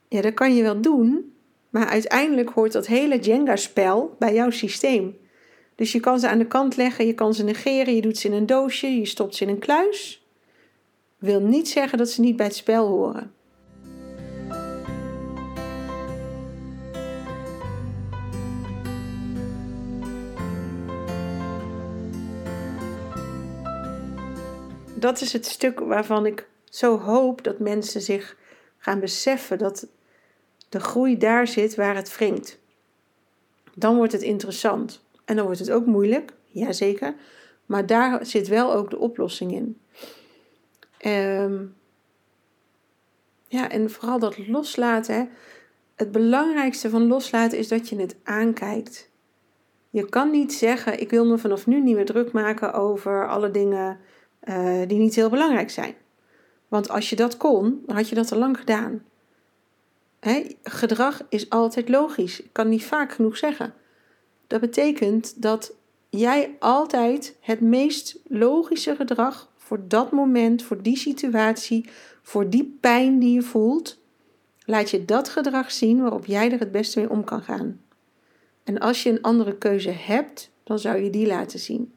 ja, 0.07 0.22
dat 0.22 0.34
kan 0.34 0.55
je 0.55 0.63
wel 0.63 0.81
doen. 0.81 1.34
Maar 1.69 1.88
uiteindelijk 1.88 2.50
hoort 2.50 2.72
dat 2.72 2.88
hele 2.88 3.19
Jenga-spel 3.19 4.15
bij 4.19 4.34
jouw 4.34 4.50
systeem. 4.50 5.24
Dus 5.75 5.91
je 5.91 6.00
kan 6.00 6.20
ze 6.20 6.29
aan 6.29 6.38
de 6.38 6.48
kant 6.48 6.75
leggen, 6.75 7.05
je 7.05 7.13
kan 7.13 7.34
ze 7.34 7.44
negeren, 7.44 7.96
je 7.96 8.01
doet 8.01 8.17
ze 8.17 8.27
in 8.27 8.34
een 8.34 8.46
doosje, 8.46 8.88
je 8.88 9.05
stopt 9.05 9.36
ze 9.36 9.44
in 9.44 9.50
een 9.50 9.60
kluis 9.60 10.24
wil 11.25 11.39
niet 11.39 11.70
zeggen 11.70 11.98
dat 11.98 12.10
ze 12.10 12.22
niet 12.22 12.36
bij 12.36 12.46
het 12.46 12.55
spel 12.55 12.88
horen. 12.88 13.34
Dat 24.96 25.22
is 25.22 25.34
het 25.34 25.46
stuk 25.46 25.79
waarvan 25.79 26.25
ik 26.25 26.48
zo 26.70 27.00
hoop 27.00 27.44
dat 27.44 27.60
mensen 27.60 28.01
zich 28.01 28.38
gaan 28.77 29.00
beseffen 29.00 29.58
dat 29.58 29.88
de 30.70 30.79
groei 30.79 31.17
daar 31.17 31.48
zit 31.48 31.75
waar 31.75 31.96
het 31.96 32.15
wringt. 32.15 32.60
Dan 33.74 33.96
wordt 33.96 34.12
het 34.12 34.22
interessant. 34.22 35.04
En 35.25 35.36
dan 35.36 35.46
wordt 35.46 35.60
het 35.60 35.72
ook 35.72 35.86
moeilijk, 35.86 36.34
jazeker. 36.48 37.15
Maar 37.65 37.86
daar 37.86 38.25
zit 38.25 38.48
wel 38.48 38.74
ook 38.74 38.89
de 38.89 38.98
oplossing 38.98 39.51
in. 39.51 39.77
Um, 41.12 41.75
ja, 43.48 43.70
en 43.70 43.89
vooral 43.89 44.20
dat 44.20 44.48
loslaten. 44.48 45.29
Het 45.96 46.12
belangrijkste 46.12 46.89
van 46.89 47.08
loslaten 47.08 47.58
is 47.58 47.67
dat 47.67 47.89
je 47.89 47.96
het 47.96 48.15
aankijkt. 48.24 49.10
Je 49.89 50.10
kan 50.10 50.32
niet 50.32 50.53
zeggen: 50.53 51.00
Ik 51.00 51.10
wil 51.10 51.25
me 51.25 51.38
vanaf 51.38 51.67
nu 51.67 51.82
niet 51.82 51.96
meer 51.96 52.05
druk 52.05 52.32
maken 52.32 52.74
over 52.74 53.27
alle 53.27 53.51
dingen 53.51 54.00
uh, 54.44 54.82
die 54.88 54.98
niet 54.98 55.15
heel 55.15 55.29
belangrijk 55.29 55.70
zijn. 55.70 55.96
Want 56.67 56.89
als 56.89 57.10
je 57.10 57.15
dat 57.15 57.38
kon, 57.38 57.84
dan 57.86 57.96
had 57.96 58.10
je 58.10 58.15
dat 58.15 58.32
al 58.32 58.38
lang 58.38 58.58
gedaan. 58.58 59.03
Gedrag 60.63 61.22
is 61.29 61.50
altijd 61.50 61.89
logisch. 61.89 62.41
Ik 62.41 62.50
kan 62.51 62.70
niet 62.70 62.86
vaak 62.86 63.12
genoeg 63.12 63.38
zeggen. 63.38 63.74
Dat 64.48 64.62
betekent 64.62 65.42
dat 65.42 65.74
jij 66.10 66.56
altijd 66.60 67.38
het 67.40 67.62
meest 67.62 68.20
logische 68.28 68.96
gedrag 68.96 69.52
voor 69.58 69.88
dat 69.88 70.12
moment, 70.12 70.64
voor 70.64 70.82
die 70.82 70.98
situatie, 70.98 71.90
voor 72.22 72.50
die 72.50 72.78
pijn 72.82 73.20
die 73.20 73.34
je 73.34 73.42
voelt, 73.42 74.00
laat 74.66 74.90
je 74.90 75.06
dat 75.06 75.30
gedrag 75.30 75.72
zien 75.72 76.02
waarop 76.02 76.25
jij 76.25 76.52
er 76.52 76.60
het 76.60 76.72
beste 76.72 77.00
mee 77.00 77.10
om 77.10 77.24
kan 77.24 77.42
gaan. 77.42 77.82
En 78.64 78.80
als 78.80 79.04
je 79.04 79.10
een 79.10 79.22
andere 79.22 79.58
keuze 79.58 79.90
hebt, 79.90 80.52
dan 80.64 80.80
zou 80.80 80.98
je 80.98 81.10
die 81.10 81.28
laten 81.28 81.60
zien. 81.60 81.94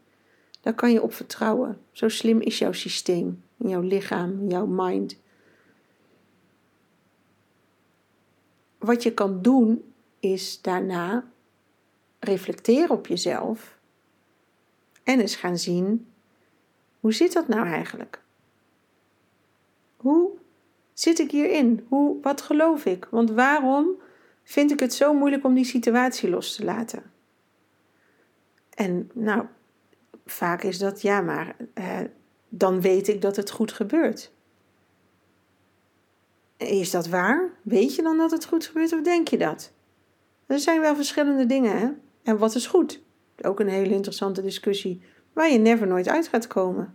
Daar 0.60 0.74
kan 0.74 0.92
je 0.92 1.02
op 1.02 1.14
vertrouwen. 1.14 1.80
Zo 1.92 2.08
slim 2.08 2.40
is 2.40 2.58
jouw 2.58 2.72
systeem, 2.72 3.42
jouw 3.56 3.80
lichaam, 3.80 4.48
jouw 4.48 4.66
mind. 4.66 5.16
Wat 8.78 9.02
je 9.02 9.12
kan 9.12 9.42
doen 9.42 9.82
is 10.20 10.62
daarna 10.62 11.24
reflecteren 12.28 12.90
op 12.90 13.06
jezelf 13.06 13.78
en 15.04 15.20
eens 15.20 15.36
gaan 15.36 15.58
zien 15.58 16.06
hoe 17.00 17.12
zit 17.12 17.32
dat 17.32 17.48
nou 17.48 17.66
eigenlijk? 17.66 18.22
Hoe 19.96 20.30
zit 20.92 21.18
ik 21.18 21.30
hierin? 21.30 21.86
Hoe, 21.88 22.16
wat 22.22 22.40
geloof 22.40 22.84
ik? 22.84 23.06
Want 23.10 23.30
waarom 23.30 23.88
vind 24.42 24.70
ik 24.70 24.80
het 24.80 24.94
zo 24.94 25.14
moeilijk 25.14 25.44
om 25.44 25.54
die 25.54 25.64
situatie 25.64 26.30
los 26.30 26.54
te 26.54 26.64
laten? 26.64 27.02
En 28.74 29.10
nou, 29.14 29.44
vaak 30.26 30.62
is 30.62 30.78
dat 30.78 31.02
ja, 31.02 31.20
maar 31.20 31.56
eh, 31.74 32.00
dan 32.48 32.80
weet 32.80 33.08
ik 33.08 33.20
dat 33.20 33.36
het 33.36 33.50
goed 33.50 33.72
gebeurt. 33.72 34.32
Is 36.56 36.90
dat 36.90 37.08
waar? 37.08 37.50
Weet 37.62 37.94
je 37.94 38.02
dan 38.02 38.16
dat 38.16 38.30
het 38.30 38.44
goed 38.44 38.66
gebeurt 38.66 38.92
of 38.92 39.02
denk 39.02 39.28
je 39.28 39.38
dat? 39.38 39.72
Er 40.46 40.58
zijn 40.58 40.80
wel 40.80 40.96
verschillende 40.96 41.46
dingen, 41.46 41.78
hè? 41.78 41.88
En 42.28 42.38
wat 42.38 42.54
is 42.54 42.66
goed? 42.66 43.02
Ook 43.42 43.60
een 43.60 43.68
hele 43.68 43.94
interessante 43.94 44.42
discussie 44.42 45.02
waar 45.32 45.50
je 45.50 45.58
never 45.58 45.86
nooit 45.86 46.08
uit 46.08 46.28
gaat 46.28 46.46
komen. 46.46 46.94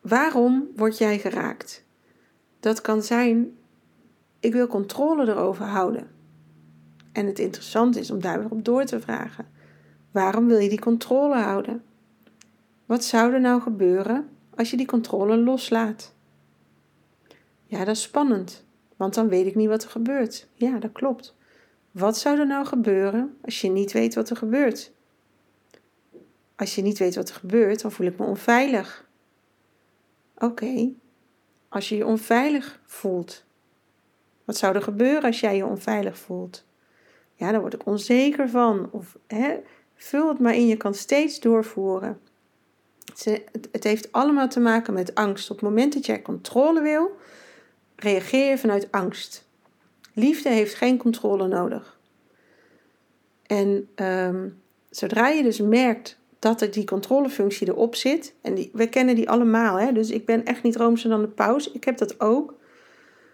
Waarom 0.00 0.68
word 0.76 0.98
jij 0.98 1.18
geraakt? 1.18 1.84
Dat 2.60 2.80
kan 2.80 3.02
zijn, 3.02 3.58
ik 4.40 4.52
wil 4.52 4.66
controle 4.66 5.28
erover 5.28 5.64
houden. 5.64 6.10
En 7.12 7.26
het 7.26 7.38
interessante 7.38 8.00
is 8.00 8.10
om 8.10 8.20
daar 8.20 8.38
weer 8.38 8.50
op 8.50 8.64
door 8.64 8.84
te 8.84 9.00
vragen. 9.00 9.46
Waarom 10.10 10.46
wil 10.46 10.58
je 10.58 10.68
die 10.68 10.80
controle 10.80 11.36
houden? 11.36 11.82
Wat 12.86 13.04
zou 13.04 13.32
er 13.32 13.40
nou 13.40 13.60
gebeuren 13.60 14.28
als 14.54 14.70
je 14.70 14.76
die 14.76 14.86
controle 14.86 15.36
loslaat? 15.36 16.14
Ja, 17.64 17.84
dat 17.84 17.96
is 17.96 18.02
spannend, 18.02 18.64
want 19.02 19.14
dan 19.14 19.28
weet 19.28 19.46
ik 19.46 19.54
niet 19.54 19.68
wat 19.68 19.84
er 19.84 19.90
gebeurt. 19.90 20.48
Ja, 20.54 20.78
dat 20.78 20.92
klopt. 20.92 21.34
Wat 21.90 22.18
zou 22.18 22.38
er 22.38 22.46
nou 22.46 22.66
gebeuren 22.66 23.36
als 23.44 23.60
je 23.60 23.68
niet 23.68 23.92
weet 23.92 24.14
wat 24.14 24.30
er 24.30 24.36
gebeurt? 24.36 24.92
Als 26.56 26.74
je 26.74 26.82
niet 26.82 26.98
weet 26.98 27.14
wat 27.14 27.28
er 27.28 27.34
gebeurt, 27.34 27.82
dan 27.82 27.92
voel 27.92 28.06
ik 28.06 28.18
me 28.18 28.26
onveilig. 28.26 29.08
Oké, 30.38 30.92
als 31.68 31.88
je 31.88 31.96
je 31.96 32.06
onveilig 32.06 32.80
voelt, 32.86 33.44
wat 34.44 34.56
zou 34.56 34.74
er 34.74 34.82
gebeuren 34.82 35.22
als 35.22 35.40
jij 35.40 35.56
je 35.56 35.66
onveilig 35.66 36.18
voelt? 36.18 36.64
Ja, 37.34 37.50
daar 37.50 37.60
word 37.60 37.74
ik 37.74 37.86
onzeker 37.86 38.48
van. 38.48 38.88
Of 38.90 39.18
hè, 39.26 39.56
vul 39.94 40.28
het 40.28 40.38
maar 40.38 40.54
in, 40.54 40.66
je 40.66 40.76
kan 40.76 40.94
steeds 40.94 41.40
doorvoeren. 41.40 42.20
Het 43.72 43.84
heeft 43.84 44.12
allemaal 44.12 44.48
te 44.48 44.60
maken 44.60 44.94
met 44.94 45.14
angst. 45.14 45.50
Op 45.50 45.56
het 45.56 45.68
moment 45.68 45.92
dat 45.92 46.06
jij 46.06 46.22
controle 46.22 46.80
wil, 46.80 47.16
reageer 48.02 48.50
je 48.50 48.58
vanuit 48.58 48.88
angst. 48.90 49.46
Liefde 50.14 50.48
heeft 50.48 50.74
geen 50.74 50.96
controle 50.96 51.46
nodig. 51.48 51.98
En 53.46 53.88
ehm, 53.94 54.48
zodra 54.90 55.28
je 55.28 55.42
dus 55.42 55.60
merkt 55.60 56.18
dat 56.38 56.60
er 56.60 56.70
die 56.70 56.84
controlefunctie 56.84 57.68
erop 57.68 57.94
zit, 57.94 58.34
en 58.40 58.54
die, 58.54 58.70
we 58.72 58.88
kennen 58.88 59.14
die 59.14 59.30
allemaal, 59.30 59.80
hè? 59.80 59.92
dus 59.92 60.10
ik 60.10 60.26
ben 60.26 60.44
echt 60.44 60.62
niet 60.62 60.76
roomser 60.76 61.10
dan 61.10 61.20
de 61.20 61.28
paus, 61.28 61.70
ik 61.70 61.84
heb 61.84 61.98
dat 61.98 62.20
ook. 62.20 62.54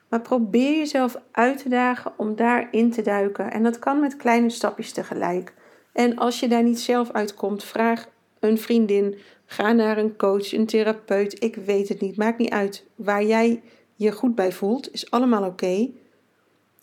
Maar 0.08 0.20
probeer 0.20 0.76
jezelf 0.76 1.16
uit 1.30 1.62
te 1.62 1.68
dagen 1.68 2.12
om 2.16 2.36
daarin 2.36 2.90
te 2.90 3.02
duiken. 3.02 3.50
En 3.50 3.62
dat 3.62 3.78
kan 3.78 4.00
met 4.00 4.16
kleine 4.16 4.50
stapjes 4.50 4.92
tegelijk. 4.92 5.52
En 5.92 6.16
als 6.16 6.40
je 6.40 6.48
daar 6.48 6.62
niet 6.62 6.80
zelf 6.80 7.10
uitkomt, 7.12 7.64
vraag 7.64 8.08
een 8.40 8.58
vriendin, 8.58 9.18
ga 9.46 9.72
naar 9.72 9.98
een 9.98 10.16
coach, 10.16 10.52
een 10.52 10.66
therapeut. 10.66 11.42
Ik 11.42 11.56
weet 11.56 11.88
het 11.88 12.00
niet, 12.00 12.16
maakt 12.16 12.38
niet 12.38 12.50
uit. 12.50 12.84
Waar 12.94 13.24
jij 13.24 13.62
je 13.98 14.12
goed 14.12 14.34
bij 14.34 14.52
voelt, 14.52 14.92
is 14.92 15.10
allemaal 15.10 15.44
oké. 15.44 15.90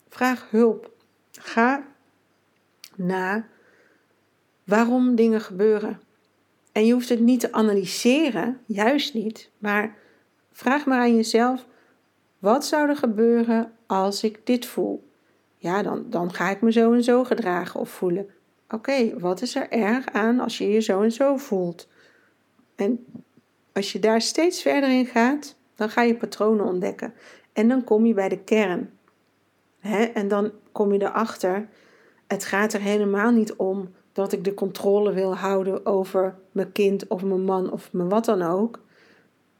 Vraag 0.08 0.50
hulp. 0.50 0.90
Ga 1.30 1.86
na 2.96 3.46
waarom 4.64 5.14
dingen 5.14 5.40
gebeuren. 5.40 6.00
En 6.72 6.86
je 6.86 6.92
hoeft 6.92 7.08
het 7.08 7.20
niet 7.20 7.40
te 7.40 7.52
analyseren, 7.52 8.60
juist 8.66 9.14
niet, 9.14 9.50
maar 9.58 9.96
vraag 10.52 10.86
maar 10.86 11.00
aan 11.00 11.16
jezelf: 11.16 11.66
wat 12.38 12.66
zou 12.66 12.88
er 12.88 12.96
gebeuren 12.96 13.72
als 13.86 14.22
ik 14.22 14.46
dit 14.46 14.66
voel? 14.66 15.08
Ja, 15.56 15.82
dan, 15.82 16.06
dan 16.10 16.32
ga 16.32 16.50
ik 16.50 16.60
me 16.60 16.72
zo 16.72 16.92
en 16.92 17.04
zo 17.04 17.24
gedragen 17.24 17.80
of 17.80 17.90
voelen. 17.90 18.28
Oké, 18.68 19.18
wat 19.18 19.42
is 19.42 19.54
er 19.54 19.70
erg 19.70 20.06
aan 20.06 20.40
als 20.40 20.58
je 20.58 20.68
je 20.68 20.80
zo 20.80 21.02
en 21.02 21.12
zo 21.12 21.36
voelt? 21.36 21.88
En 22.74 23.06
als 23.72 23.92
je 23.92 23.98
daar 23.98 24.20
steeds 24.20 24.62
verder 24.62 24.90
in 24.90 25.06
gaat, 25.06 25.56
dan 25.76 25.88
ga 25.88 26.02
je 26.02 26.16
patronen 26.16 26.66
ontdekken. 26.66 27.14
En 27.52 27.68
dan 27.68 27.84
kom 27.84 28.06
je 28.06 28.14
bij 28.14 28.28
de 28.28 28.38
kern. 28.38 28.90
En 30.14 30.28
dan 30.28 30.52
kom 30.72 30.92
je 30.92 31.02
erachter, 31.02 31.68
het 32.26 32.44
gaat 32.44 32.72
er 32.72 32.80
helemaal 32.80 33.30
niet 33.30 33.54
om 33.54 33.94
dat 34.12 34.32
ik 34.32 34.44
de 34.44 34.54
controle 34.54 35.12
wil 35.12 35.36
houden 35.36 35.86
over 35.86 36.38
mijn 36.52 36.72
kind 36.72 37.06
of 37.06 37.22
mijn 37.22 37.44
man 37.44 37.72
of 37.72 37.92
mijn 37.92 38.08
wat 38.08 38.24
dan 38.24 38.42
ook. 38.42 38.80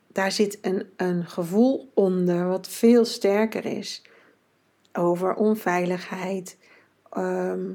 Daar 0.06 0.32
zit 0.32 0.58
een, 0.62 0.86
een 0.96 1.26
gevoel 1.26 1.90
onder 1.94 2.48
wat 2.48 2.68
veel 2.68 3.04
sterker 3.04 3.64
is. 3.64 4.02
Over 4.92 5.34
onveiligheid. 5.34 6.58
Ehm, 7.10 7.72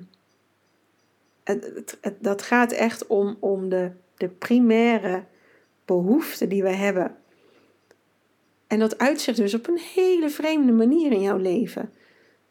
het, 1.43 1.97
het, 2.01 2.15
dat 2.19 2.41
gaat 2.41 2.71
echt 2.71 3.07
om, 3.07 3.37
om 3.39 3.69
de, 3.69 3.91
de 4.17 4.29
primaire 4.29 5.23
behoeften 5.85 6.49
die 6.49 6.63
we 6.63 6.69
hebben. 6.73 7.15
En 8.71 8.79
dat 8.79 8.97
uitzicht 8.97 9.37
dus 9.37 9.53
op 9.53 9.67
een 9.67 9.79
hele 9.93 10.29
vreemde 10.29 10.71
manier 10.71 11.11
in 11.11 11.21
jouw 11.21 11.37
leven. 11.37 11.93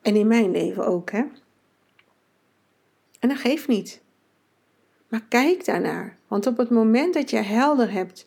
En 0.02 0.16
in 0.16 0.26
mijn 0.26 0.50
leven 0.50 0.86
ook, 0.86 1.10
hè. 1.10 1.24
En 3.18 3.28
dat 3.28 3.38
geeft 3.38 3.68
niet. 3.68 4.02
Maar 5.08 5.24
kijk 5.28 5.64
daarnaar. 5.64 6.16
Want 6.28 6.46
op 6.46 6.56
het 6.56 6.70
moment 6.70 7.14
dat 7.14 7.30
je 7.30 7.36
helder 7.36 7.90
hebt, 7.90 8.26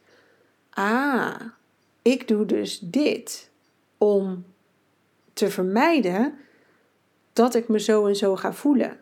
ah, 0.69 1.41
ik 2.01 2.27
doe 2.27 2.45
dus 2.45 2.79
dit 2.79 3.49
om 3.97 4.45
te 5.33 5.49
vermijden 5.49 6.37
dat 7.33 7.55
ik 7.55 7.67
me 7.67 7.79
zo 7.79 8.05
en 8.05 8.15
zo 8.15 8.35
ga 8.35 8.53
voelen. 8.53 8.99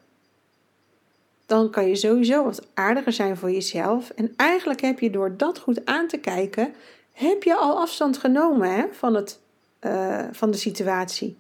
Dan 1.46 1.70
kan 1.70 1.88
je 1.88 1.96
sowieso 1.96 2.44
wat 2.44 2.68
aardiger 2.74 3.14
zijn 3.14 3.38
voor 3.38 3.52
jezelf. 3.52 4.10
En 4.10 4.34
eigenlijk 4.36 4.82
heb 4.82 5.00
je 5.00 5.10
door 5.10 5.38
dat 5.38 5.60
goed 5.60 5.86
aan 5.86 6.08
te 6.08 6.18
kijken, 6.18 6.74
heb 7.22 7.44
je 7.44 7.56
al 7.56 7.80
afstand 7.80 8.18
genomen 8.18 8.76
hè, 8.76 8.86
van, 8.92 9.16
het, 9.16 9.42
uh, 9.82 10.26
van 10.32 10.52
de 10.52 10.58
situatie. 10.58 11.38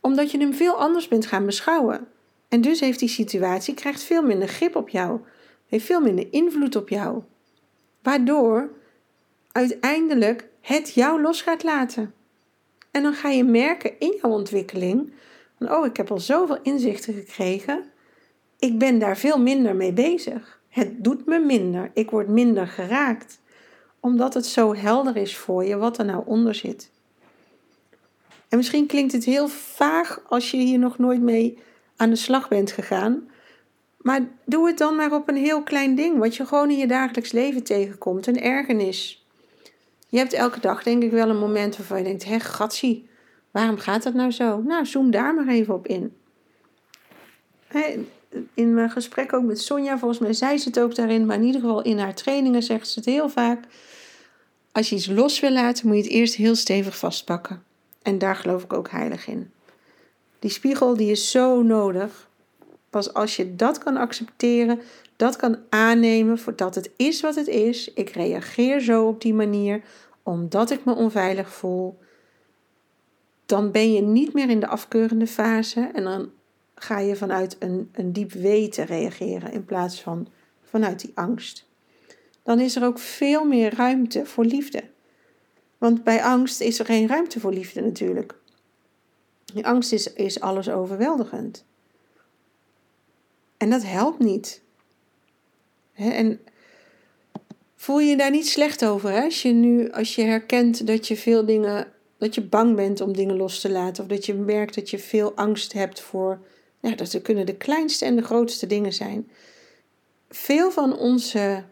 Omdat 0.00 0.30
je 0.30 0.38
hem 0.38 0.54
veel 0.54 0.74
anders 0.74 1.08
bent 1.08 1.26
gaan 1.26 1.46
beschouwen. 1.46 2.08
En 2.48 2.60
dus 2.60 2.80
heeft 2.80 2.98
die 2.98 3.08
situatie 3.08 3.74
krijgt 3.74 4.02
veel 4.02 4.22
minder 4.22 4.48
grip 4.48 4.76
op 4.76 4.88
jou, 4.88 5.20
heeft 5.66 5.84
veel 5.84 6.00
minder 6.00 6.26
invloed 6.30 6.76
op 6.76 6.88
jou. 6.88 7.22
Waardoor 8.02 8.70
uiteindelijk 9.52 10.48
het 10.60 10.94
jou 10.94 11.22
los 11.22 11.42
gaat 11.42 11.62
laten. 11.62 12.14
En 12.90 13.02
dan 13.02 13.14
ga 13.14 13.28
je 13.28 13.44
merken 13.44 13.98
in 13.98 14.18
jouw 14.22 14.30
ontwikkeling: 14.30 15.12
van, 15.58 15.72
oh, 15.72 15.86
ik 15.86 15.96
heb 15.96 16.10
al 16.10 16.18
zoveel 16.18 16.58
inzichten 16.62 17.14
gekregen. 17.14 17.84
Ik 18.58 18.78
ben 18.78 18.98
daar 18.98 19.16
veel 19.16 19.40
minder 19.40 19.76
mee 19.76 19.92
bezig. 19.92 20.60
Het 20.68 21.04
doet 21.04 21.26
me 21.26 21.38
minder. 21.38 21.90
Ik 21.94 22.10
word 22.10 22.28
minder 22.28 22.66
geraakt. 22.66 23.40
Omdat 24.00 24.34
het 24.34 24.46
zo 24.46 24.74
helder 24.74 25.16
is 25.16 25.36
voor 25.36 25.64
je 25.64 25.76
wat 25.76 25.98
er 25.98 26.04
nou 26.04 26.22
onder 26.26 26.54
zit. 26.54 26.90
En 28.48 28.56
misschien 28.56 28.86
klinkt 28.86 29.12
het 29.12 29.24
heel 29.24 29.48
vaag 29.48 30.20
als 30.28 30.50
je 30.50 30.56
hier 30.56 30.78
nog 30.78 30.98
nooit 30.98 31.20
mee 31.20 31.58
aan 31.96 32.10
de 32.10 32.16
slag 32.16 32.48
bent 32.48 32.72
gegaan. 32.72 33.28
Maar 33.96 34.28
doe 34.44 34.66
het 34.66 34.78
dan 34.78 34.96
maar 34.96 35.12
op 35.12 35.28
een 35.28 35.36
heel 35.36 35.62
klein 35.62 35.94
ding, 35.94 36.18
wat 36.18 36.36
je 36.36 36.46
gewoon 36.46 36.70
in 36.70 36.78
je 36.78 36.86
dagelijks 36.86 37.32
leven 37.32 37.62
tegenkomt. 37.62 38.26
Een 38.26 38.40
ergernis. 38.40 39.26
Je 40.08 40.18
hebt 40.18 40.32
elke 40.32 40.60
dag 40.60 40.82
denk 40.82 41.02
ik 41.02 41.10
wel 41.10 41.28
een 41.28 41.38
moment 41.38 41.76
waarvan 41.76 41.98
je 41.98 42.04
denkt, 42.04 42.24
hé 42.24 42.40
gatsie, 42.40 43.08
waarom 43.50 43.76
gaat 43.76 44.02
dat 44.02 44.14
nou 44.14 44.30
zo? 44.30 44.62
Nou, 44.62 44.86
zoom 44.86 45.10
daar 45.10 45.34
maar 45.34 45.48
even 45.48 45.74
op 45.74 45.86
in. 45.86 46.16
In 48.54 48.74
mijn 48.74 48.90
gesprek 48.90 49.32
ook 49.32 49.44
met 49.44 49.60
Sonja, 49.60 49.98
volgens 49.98 50.20
mij 50.20 50.32
zei 50.32 50.58
ze 50.58 50.68
het 50.68 50.80
ook 50.80 50.94
daarin, 50.94 51.26
maar 51.26 51.36
in 51.36 51.44
ieder 51.44 51.60
geval 51.60 51.82
in 51.82 51.98
haar 51.98 52.14
trainingen 52.14 52.62
zegt 52.62 52.88
ze 52.88 52.98
het 52.98 53.08
heel 53.08 53.28
vaak. 53.28 53.64
Als 54.72 54.88
je 54.88 54.96
iets 54.96 55.06
los 55.06 55.40
wil 55.40 55.52
laten, 55.52 55.86
moet 55.86 55.96
je 55.96 56.02
het 56.02 56.10
eerst 56.10 56.34
heel 56.34 56.54
stevig 56.54 56.98
vastpakken. 56.98 57.62
En 58.02 58.18
daar 58.18 58.36
geloof 58.36 58.62
ik 58.62 58.72
ook 58.72 58.90
heilig 58.90 59.26
in. 59.26 59.50
Die 60.38 60.50
spiegel 60.50 60.96
die 60.96 61.10
is 61.10 61.30
zo 61.30 61.62
nodig. 61.62 62.28
Pas 62.90 63.14
als 63.14 63.36
je 63.36 63.56
dat 63.56 63.78
kan 63.78 63.96
accepteren, 63.96 64.80
dat 65.16 65.36
kan 65.36 65.58
aannemen 65.68 66.38
voor 66.38 66.56
dat 66.56 66.74
het 66.74 66.90
is 66.96 67.20
wat 67.20 67.34
het 67.34 67.46
is. 67.46 67.92
Ik 67.94 68.10
reageer 68.10 68.80
zo 68.80 69.06
op 69.06 69.20
die 69.20 69.34
manier 69.34 69.82
omdat 70.22 70.70
ik 70.70 70.84
me 70.84 70.94
onveilig 70.94 71.52
voel. 71.52 71.98
Dan 73.46 73.70
ben 73.70 73.92
je 73.92 74.00
niet 74.00 74.32
meer 74.32 74.50
in 74.50 74.60
de 74.60 74.66
afkeurende 74.66 75.26
fase 75.26 75.90
en 75.94 76.04
dan 76.04 76.30
ga 76.78 76.98
je 76.98 77.16
vanuit 77.16 77.56
een, 77.58 77.90
een 77.92 78.12
diep 78.12 78.32
weten 78.32 78.84
reageren 78.84 79.52
in 79.52 79.64
plaats 79.64 80.00
van 80.00 80.28
vanuit 80.62 81.00
die 81.00 81.12
angst. 81.14 81.66
Dan 82.42 82.60
is 82.60 82.76
er 82.76 82.84
ook 82.84 82.98
veel 82.98 83.44
meer 83.44 83.74
ruimte 83.74 84.26
voor 84.26 84.44
liefde. 84.44 84.82
Want 85.78 86.04
bij 86.04 86.22
angst 86.22 86.60
is 86.60 86.78
er 86.78 86.84
geen 86.84 87.08
ruimte 87.08 87.40
voor 87.40 87.52
liefde 87.52 87.80
natuurlijk. 87.80 88.34
Die 89.54 89.66
angst 89.66 89.92
is, 89.92 90.12
is 90.12 90.40
alles 90.40 90.70
overweldigend. 90.70 91.64
En 93.56 93.70
dat 93.70 93.84
helpt 93.84 94.18
niet. 94.18 94.62
en 95.94 96.40
voel 97.76 97.98
je 97.98 98.10
je 98.10 98.16
daar 98.16 98.30
niet 98.30 98.48
slecht 98.48 98.84
over 98.84 99.10
hè? 99.10 99.22
als 99.22 99.42
je 99.42 99.52
nu, 99.52 99.90
als 99.90 100.14
je 100.14 100.22
herkent 100.22 100.86
dat 100.86 101.08
je 101.08 101.16
veel 101.16 101.44
dingen, 101.44 101.92
dat 102.18 102.34
je 102.34 102.42
bang 102.42 102.76
bent 102.76 103.00
om 103.00 103.12
dingen 103.12 103.36
los 103.36 103.60
te 103.60 103.70
laten, 103.70 104.02
of 104.02 104.08
dat 104.10 104.26
je 104.26 104.34
merkt 104.34 104.74
dat 104.74 104.90
je 104.90 104.98
veel 104.98 105.34
angst 105.34 105.72
hebt 105.72 106.00
voor, 106.00 106.40
ja, 106.80 106.94
dat 106.94 107.22
kunnen 107.22 107.46
de 107.46 107.56
kleinste 107.56 108.04
en 108.04 108.16
de 108.16 108.22
grootste 108.22 108.66
dingen 108.66 108.92
zijn. 108.92 109.30
Veel 110.28 110.70
van 110.70 110.98
onze 110.98 111.64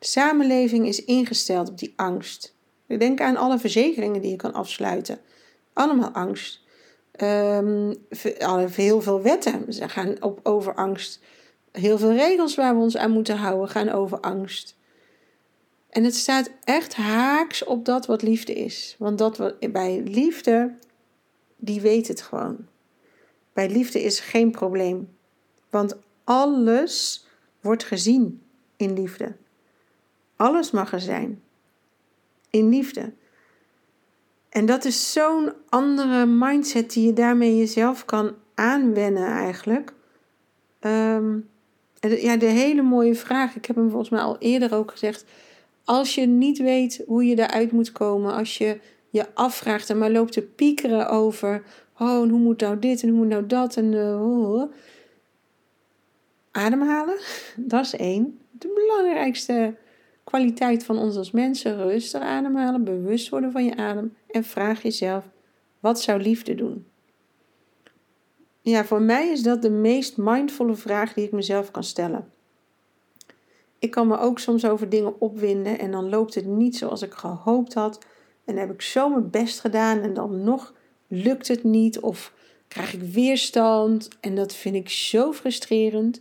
samenleving 0.00 0.86
is 0.86 1.04
ingesteld 1.04 1.68
op 1.68 1.78
die 1.78 1.92
angst. 1.96 2.54
Denk 2.86 3.20
aan 3.20 3.36
alle 3.36 3.58
verzekeringen 3.58 4.20
die 4.20 4.30
je 4.30 4.36
kan 4.36 4.52
afsluiten. 4.52 5.18
Allemaal 5.72 6.10
angst. 6.10 6.64
Um, 7.22 7.94
heel 8.70 9.02
veel 9.02 9.22
wetten 9.22 9.72
ze 9.72 9.88
gaan 9.88 10.22
op, 10.22 10.40
over 10.42 10.74
angst. 10.74 11.20
Heel 11.72 11.98
veel 11.98 12.12
regels 12.12 12.54
waar 12.54 12.74
we 12.74 12.82
ons 12.82 12.96
aan 12.96 13.10
moeten 13.10 13.36
houden 13.36 13.68
gaan 13.68 13.88
over 13.88 14.20
angst. 14.20 14.76
En 15.90 16.04
het 16.04 16.14
staat 16.14 16.50
echt 16.64 16.94
haaks 16.94 17.64
op 17.64 17.84
dat 17.84 18.06
wat 18.06 18.22
liefde 18.22 18.52
is. 18.52 18.96
Want 18.98 19.18
dat 19.18 19.36
wat, 19.36 19.72
bij 19.72 20.02
liefde, 20.04 20.74
die 21.56 21.80
weet 21.80 22.08
het 22.08 22.22
gewoon. 22.22 22.56
Bij 23.56 23.70
liefde 23.70 24.02
is 24.02 24.20
geen 24.20 24.50
probleem. 24.50 25.08
Want 25.70 25.96
alles 26.24 27.26
wordt 27.60 27.84
gezien 27.84 28.42
in 28.76 28.92
liefde. 28.92 29.36
Alles 30.36 30.70
mag 30.70 30.92
er 30.92 31.00
zijn. 31.00 31.42
In 32.50 32.68
liefde. 32.68 33.12
En 34.48 34.66
dat 34.66 34.84
is 34.84 35.12
zo'n 35.12 35.52
andere 35.68 36.26
mindset 36.26 36.92
die 36.92 37.06
je 37.06 37.12
daarmee 37.12 37.56
jezelf 37.56 38.04
kan 38.04 38.34
aanwennen 38.54 39.26
eigenlijk. 39.26 39.92
Um, 40.80 41.48
ja, 42.00 42.36
de 42.36 42.46
hele 42.46 42.82
mooie 42.82 43.14
vraag. 43.14 43.56
Ik 43.56 43.64
heb 43.66 43.76
hem 43.76 43.90
volgens 43.90 44.10
mij 44.10 44.20
al 44.20 44.38
eerder 44.38 44.74
ook 44.74 44.90
gezegd. 44.90 45.24
Als 45.84 46.14
je 46.14 46.26
niet 46.26 46.58
weet 46.58 47.02
hoe 47.06 47.26
je 47.26 47.38
eruit 47.38 47.72
moet 47.72 47.92
komen, 47.92 48.34
als 48.34 48.58
je 48.58 48.80
je 49.10 49.34
afvraagt 49.34 49.90
en 49.90 49.98
maar 49.98 50.10
loopt 50.10 50.32
te 50.32 50.42
piekeren 50.42 51.08
over, 51.08 51.62
oh, 51.98 52.22
en 52.22 52.28
hoe 52.28 52.40
moet 52.40 52.60
nou 52.60 52.78
dit 52.78 53.02
en 53.02 53.08
hoe 53.08 53.18
moet 53.18 53.28
nou 53.28 53.46
dat 53.46 53.76
en 53.76 53.92
uh, 53.92 54.62
ademhalen, 56.50 57.18
dat 57.56 57.84
is 57.84 57.96
één. 57.96 58.40
De 58.50 58.72
belangrijkste 58.74 59.74
kwaliteit 60.24 60.84
van 60.84 60.98
ons 60.98 61.16
als 61.16 61.30
mensen. 61.30 61.76
Rustig 61.76 62.20
ademhalen, 62.20 62.84
bewust 62.84 63.28
worden 63.28 63.52
van 63.52 63.64
je 63.64 63.76
adem. 63.76 64.16
En 64.30 64.44
vraag 64.44 64.82
jezelf, 64.82 65.24
wat 65.80 66.00
zou 66.00 66.20
liefde 66.20 66.54
doen? 66.54 66.86
Ja, 68.60 68.84
voor 68.84 69.02
mij 69.02 69.28
is 69.28 69.42
dat 69.42 69.62
de 69.62 69.70
meest 69.70 70.16
mindvolle 70.16 70.74
vraag 70.74 71.14
die 71.14 71.24
ik 71.24 71.32
mezelf 71.32 71.70
kan 71.70 71.84
stellen. 71.84 72.32
Ik 73.78 73.90
kan 73.90 74.06
me 74.06 74.18
ook 74.18 74.38
soms 74.38 74.64
over 74.64 74.88
dingen 74.88 75.20
opwinden 75.20 75.78
en 75.78 75.90
dan 75.90 76.08
loopt 76.08 76.34
het 76.34 76.46
niet 76.46 76.76
zoals 76.76 77.02
ik 77.02 77.12
gehoopt 77.12 77.74
had. 77.74 77.98
En 78.44 78.56
heb 78.56 78.72
ik 78.72 78.82
zo 78.82 79.08
mijn 79.08 79.30
best 79.30 79.60
gedaan 79.60 80.00
en 80.00 80.14
dan 80.14 80.44
nog 80.44 80.74
lukt 81.06 81.48
het 81.48 81.64
niet 81.64 82.00
of 82.00 82.32
krijg 82.68 82.92
ik 82.92 83.02
weerstand. 83.02 84.08
En 84.20 84.34
dat 84.34 84.54
vind 84.54 84.74
ik 84.74 84.88
zo 84.88 85.32
frustrerend. 85.32 86.20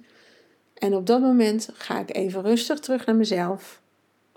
En 0.73 0.95
op 0.95 1.05
dat 1.05 1.21
moment 1.21 1.69
ga 1.73 1.99
ik 1.99 2.15
even 2.15 2.41
rustig 2.41 2.79
terug 2.79 3.05
naar 3.05 3.15
mezelf. 3.15 3.81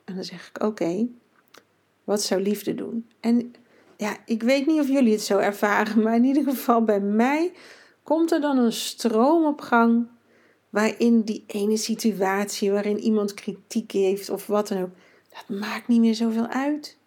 En 0.05 0.15
dan 0.15 0.25
zeg 0.25 0.49
ik: 0.49 0.63
Oké, 0.65 1.07
wat 2.05 2.23
zou 2.23 2.43
liefde 2.43 2.75
doen? 2.75 3.07
En 3.21 3.55
ja, 3.97 4.17
ik 4.25 4.43
weet 4.43 4.67
niet 4.67 4.81
of 4.81 4.89
jullie 4.89 5.13
het 5.13 5.23
zo 5.23 5.39
ervaren, 5.39 6.03
maar 6.03 6.15
in 6.15 6.25
ieder 6.25 6.43
geval 6.43 6.85
bij 6.85 7.01
mij 7.01 7.53
komt 8.03 8.33
er 8.33 8.41
dan 8.41 8.59
een 8.59 8.73
stroom 8.73 9.47
op 9.47 9.61
gang 9.61 10.09
waarin 10.71 11.23
die 11.23 11.45
ene 11.47 11.77
situatie 11.77 12.71
waarin 12.71 12.99
iemand 12.99 13.35
kritiek 13.35 13.93
heeft 13.93 14.31
of 14.31 14.47
wat 14.47 14.69
dan 14.69 14.83
ook, 14.83 14.91
dat 15.29 15.59
maakt 15.59 15.89
niet 15.89 16.01
meer 16.01 16.15
zoveel 16.15 16.47
uit. 16.47 16.99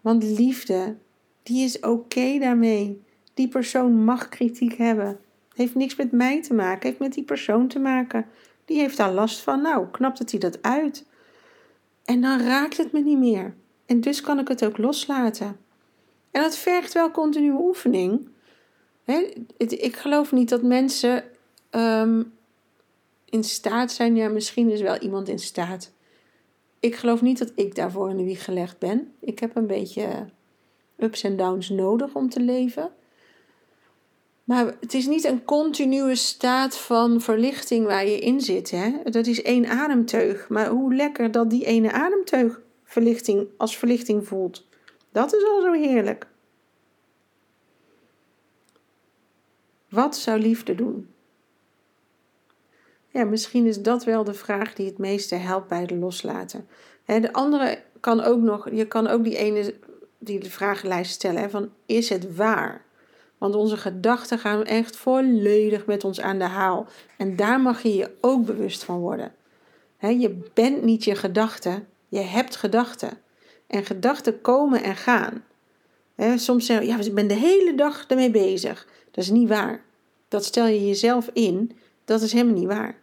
Want 0.00 0.22
liefde, 0.22 0.96
die 1.44 1.64
is 1.64 1.80
oké 1.80 2.38
daarmee. 2.38 3.02
Die 3.34 3.48
persoon 3.48 4.04
mag 4.04 4.28
kritiek 4.28 4.74
hebben. 4.74 5.18
Heeft 5.54 5.74
niks 5.74 5.96
met 5.96 6.12
mij 6.12 6.42
te 6.42 6.54
maken, 6.54 6.88
heeft 6.88 7.00
met 7.00 7.12
die 7.12 7.24
persoon 7.24 7.68
te 7.68 7.78
maken. 7.78 8.26
Die 8.64 8.78
heeft 8.78 8.96
daar 8.96 9.12
last 9.12 9.40
van. 9.40 9.62
Nou, 9.62 9.86
knapt 9.90 10.18
het 10.18 10.30
hij 10.30 10.40
dat 10.40 10.62
uit. 10.62 11.06
En 12.04 12.20
dan 12.20 12.40
raakt 12.40 12.76
het 12.76 12.92
me 12.92 13.00
niet 13.00 13.18
meer. 13.18 13.54
En 13.86 14.00
dus 14.00 14.20
kan 14.20 14.38
ik 14.38 14.48
het 14.48 14.64
ook 14.64 14.78
loslaten. 14.78 15.56
En 16.30 16.42
dat 16.42 16.56
vergt 16.56 16.92
wel 16.92 17.10
continue 17.10 17.60
oefening. 17.60 18.28
ik 19.56 19.96
geloof 19.96 20.32
niet 20.32 20.48
dat 20.48 20.62
mensen 20.62 21.24
ehm, 21.70 22.22
in 23.24 23.44
staat 23.44 23.92
zijn. 23.92 24.16
Ja, 24.16 24.28
misschien 24.28 24.70
is 24.70 24.80
wel 24.80 24.98
iemand 24.98 25.28
in 25.28 25.38
staat. 25.38 25.92
Ik 26.80 26.94
geloof 26.94 27.22
niet 27.22 27.38
dat 27.38 27.52
ik 27.54 27.74
daarvoor 27.74 28.10
in 28.10 28.16
de 28.16 28.24
wieg 28.24 28.44
gelegd 28.44 28.78
ben. 28.78 29.12
Ik 29.20 29.38
heb 29.38 29.56
een 29.56 29.66
beetje 29.66 30.26
ups 30.96 31.22
en 31.22 31.36
downs 31.36 31.68
nodig 31.68 32.14
om 32.14 32.28
te 32.28 32.40
leven. 32.40 32.90
Maar 34.44 34.74
het 34.80 34.94
is 34.94 35.06
niet 35.06 35.24
een 35.24 35.44
continue 35.44 36.14
staat 36.14 36.76
van 36.78 37.20
verlichting 37.20 37.86
waar 37.86 38.06
je 38.06 38.18
in 38.18 38.40
zit. 38.40 38.70
Hè? 38.70 38.92
Dat 39.04 39.26
is 39.26 39.42
één 39.42 39.66
ademteug. 39.66 40.48
Maar 40.48 40.68
hoe 40.68 40.94
lekker 40.94 41.30
dat 41.30 41.50
die 41.50 41.64
ene 41.66 41.92
ademteug 41.92 42.60
verlichting, 42.84 43.48
als 43.56 43.76
verlichting 43.76 44.26
voelt. 44.26 44.66
Dat 45.12 45.34
is 45.34 45.44
al 45.44 45.60
zo 45.60 45.72
heerlijk. 45.72 46.26
Wat 49.88 50.16
zou 50.16 50.40
liefde 50.40 50.74
doen? 50.74 51.08
Ja, 53.08 53.24
misschien 53.24 53.66
is 53.66 53.82
dat 53.82 54.04
wel 54.04 54.24
de 54.24 54.34
vraag 54.34 54.74
die 54.74 54.86
het 54.86 54.98
meeste 54.98 55.34
helpt 55.34 55.68
bij 55.68 55.80
het 55.80 55.90
loslaten. 55.90 56.68
De 57.04 57.32
andere 57.32 57.82
kan 58.00 58.20
ook 58.20 58.40
nog, 58.40 58.70
je 58.70 58.86
kan 58.86 59.06
ook 59.06 59.24
die 59.24 59.36
ene 59.36 59.74
die 60.24 60.38
de 60.38 60.50
vragenlijst 60.50 61.12
stellen 61.12 61.50
van 61.50 61.70
is 61.86 62.08
het 62.08 62.36
waar? 62.36 62.84
Want 63.38 63.54
onze 63.54 63.76
gedachten 63.76 64.38
gaan 64.38 64.64
echt 64.64 64.96
volledig 64.96 65.86
met 65.86 66.04
ons 66.04 66.20
aan 66.20 66.38
de 66.38 66.44
haal. 66.44 66.86
En 67.16 67.36
daar 67.36 67.60
mag 67.60 67.82
je 67.82 67.94
je 67.94 68.10
ook 68.20 68.44
bewust 68.44 68.84
van 68.84 68.98
worden. 68.98 69.32
je 69.98 70.40
bent 70.54 70.82
niet 70.82 71.04
je 71.04 71.14
gedachten, 71.14 71.86
je 72.08 72.20
hebt 72.20 72.56
gedachten. 72.56 73.10
En 73.66 73.84
gedachten 73.84 74.40
komen 74.40 74.82
en 74.82 74.96
gaan. 74.96 75.44
soms 76.36 76.66
zeggen 76.66 76.86
we, 76.86 76.92
ja, 76.92 77.00
ik 77.00 77.14
ben 77.14 77.26
de 77.26 77.34
hele 77.34 77.74
dag 77.74 78.04
ermee 78.06 78.30
bezig. 78.30 78.86
Dat 79.10 79.24
is 79.24 79.30
niet 79.30 79.48
waar. 79.48 79.84
Dat 80.28 80.44
stel 80.44 80.66
je 80.66 80.86
jezelf 80.86 81.30
in, 81.32 81.76
dat 82.04 82.22
is 82.22 82.32
helemaal 82.32 82.54
niet 82.54 82.66
waar. 82.68 82.98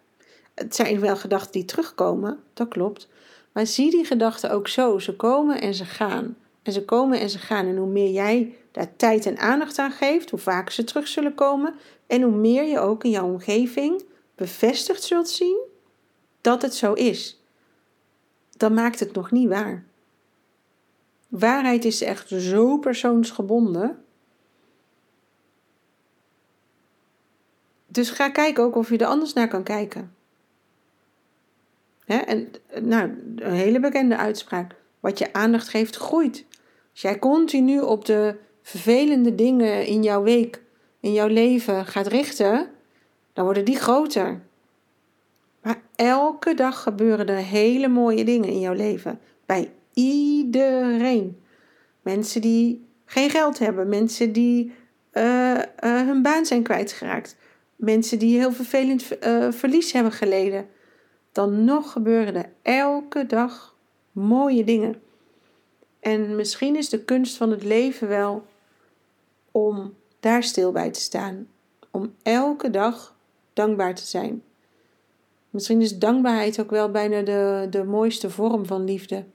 Het 0.55 0.75
zijn 0.75 0.99
wel 0.99 1.15
gedachten 1.15 1.51
die 1.51 1.65
terugkomen, 1.65 2.39
dat 2.53 2.67
klopt. 2.67 3.07
Maar 3.51 3.67
zie 3.67 3.91
die 3.91 4.05
gedachten 4.05 4.51
ook 4.51 4.67
zo. 4.67 4.99
Ze 4.99 5.15
komen 5.15 5.61
en 5.61 5.73
ze 5.73 5.85
gaan. 5.85 6.35
En 6.63 6.71
ze 6.71 6.85
komen 6.85 7.19
en 7.19 7.29
ze 7.29 7.37
gaan. 7.39 7.65
En 7.65 7.77
hoe 7.77 7.89
meer 7.89 8.11
jij 8.11 8.55
daar 8.71 8.95
tijd 8.95 9.25
en 9.25 9.37
aandacht 9.37 9.77
aan 9.77 9.91
geeft, 9.91 10.29
hoe 10.29 10.39
vaker 10.39 10.73
ze 10.73 10.83
terug 10.83 11.07
zullen 11.07 11.35
komen. 11.35 11.75
En 12.07 12.21
hoe 12.21 12.35
meer 12.35 12.63
je 12.63 12.79
ook 12.79 13.03
in 13.03 13.09
jouw 13.09 13.25
omgeving 13.25 14.03
bevestigd 14.35 15.03
zult 15.03 15.29
zien 15.29 15.59
dat 16.41 16.61
het 16.61 16.75
zo 16.75 16.93
is. 16.93 17.43
Dan 18.57 18.73
maakt 18.73 18.99
het 18.99 19.13
nog 19.13 19.31
niet 19.31 19.49
waar. 19.49 19.85
Waarheid 21.27 21.85
is 21.85 22.01
echt 22.01 22.29
zo 22.29 22.77
persoonsgebonden. 22.77 24.03
Dus 27.87 28.09
ga 28.09 28.29
kijken 28.29 28.63
ook 28.63 28.75
of 28.75 28.89
je 28.89 28.97
er 28.97 29.05
anders 29.05 29.33
naar 29.33 29.47
kan 29.47 29.63
kijken. 29.63 30.15
En 32.05 32.51
nou, 32.81 33.33
een 33.35 33.51
hele 33.51 33.79
bekende 33.79 34.17
uitspraak. 34.17 34.75
Wat 34.99 35.17
je 35.17 35.33
aandacht 35.33 35.67
geeft, 35.67 35.95
groeit. 35.95 36.45
Als 37.01 37.11
jij 37.11 37.19
continu 37.19 37.79
op 37.79 38.05
de 38.05 38.35
vervelende 38.61 39.35
dingen 39.35 39.85
in 39.85 40.03
jouw 40.03 40.23
week, 40.23 40.61
in 40.99 41.13
jouw 41.13 41.27
leven 41.27 41.85
gaat 41.85 42.07
richten, 42.07 42.67
dan 43.33 43.43
worden 43.45 43.65
die 43.65 43.75
groter. 43.75 44.41
Maar 45.61 45.81
elke 45.95 46.53
dag 46.53 46.81
gebeuren 46.81 47.27
er 47.27 47.35
hele 47.35 47.87
mooie 47.87 48.23
dingen 48.23 48.49
in 48.49 48.59
jouw 48.59 48.73
leven. 48.73 49.19
Bij 49.45 49.71
iedereen. 49.93 51.41
Mensen 52.01 52.41
die 52.41 52.87
geen 53.05 53.29
geld 53.29 53.59
hebben, 53.59 53.89
mensen 53.89 54.31
die 54.31 54.73
uh, 55.13 55.23
uh, 55.53 55.61
hun 55.79 56.21
baan 56.21 56.45
zijn 56.45 56.63
kwijtgeraakt, 56.63 57.37
mensen 57.75 58.19
die 58.19 58.37
heel 58.37 58.51
vervelend 58.51 59.07
uh, 59.27 59.51
verlies 59.51 59.91
hebben 59.91 60.11
geleden 60.11 60.67
dan 61.31 61.63
nog 61.63 61.91
gebeuren 61.91 62.35
er 62.35 62.49
elke 62.61 63.25
dag 63.25 63.75
mooie 64.11 64.63
dingen. 64.63 65.01
En 66.01 66.35
misschien 66.35 66.75
is 66.75 66.89
de 66.89 67.03
kunst 67.03 67.37
van 67.37 67.51
het 67.51 67.63
leven 67.63 68.07
wel 68.07 68.45
om 69.51 69.93
daar 70.19 70.43
stil 70.43 70.71
bij 70.71 70.91
te 70.91 70.99
staan. 70.99 71.47
Om 71.91 72.13
elke 72.23 72.69
dag 72.69 73.15
dankbaar 73.53 73.95
te 73.95 74.05
zijn. 74.05 74.43
Misschien 75.49 75.81
is 75.81 75.97
dankbaarheid 75.97 76.61
ook 76.61 76.69
wel 76.69 76.91
bijna 76.91 77.21
de, 77.21 77.67
de 77.69 77.83
mooiste 77.83 78.29
vorm 78.29 78.65
van 78.65 78.83
liefde. 78.83 79.25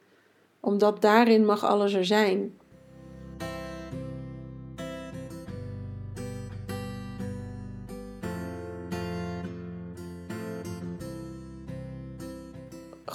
Omdat 0.60 1.02
daarin 1.02 1.44
mag 1.44 1.64
alles 1.64 1.92
er 1.92 2.04
zijn. 2.04 2.58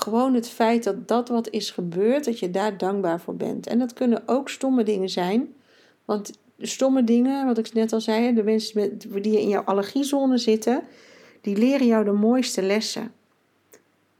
Gewoon 0.03 0.33
het 0.33 0.49
feit 0.49 0.83
dat 0.83 1.07
dat 1.07 1.29
wat 1.29 1.49
is 1.49 1.71
gebeurd, 1.71 2.25
dat 2.25 2.39
je 2.39 2.51
daar 2.51 2.77
dankbaar 2.77 3.21
voor 3.21 3.35
bent. 3.35 3.67
En 3.67 3.79
dat 3.79 3.93
kunnen 3.93 4.23
ook 4.25 4.49
stomme 4.49 4.83
dingen 4.83 5.09
zijn. 5.09 5.53
Want 6.05 6.39
stomme 6.59 7.03
dingen, 7.03 7.45
wat 7.45 7.57
ik 7.57 7.73
net 7.73 7.93
al 7.93 8.01
zei, 8.01 8.33
de 8.33 8.43
mensen 8.43 8.97
die 9.21 9.39
in 9.41 9.47
jouw 9.47 9.63
allergiezone 9.63 10.37
zitten, 10.37 10.83
die 11.41 11.57
leren 11.57 11.87
jou 11.87 12.03
de 12.03 12.11
mooiste 12.11 12.61
lessen. 12.61 13.13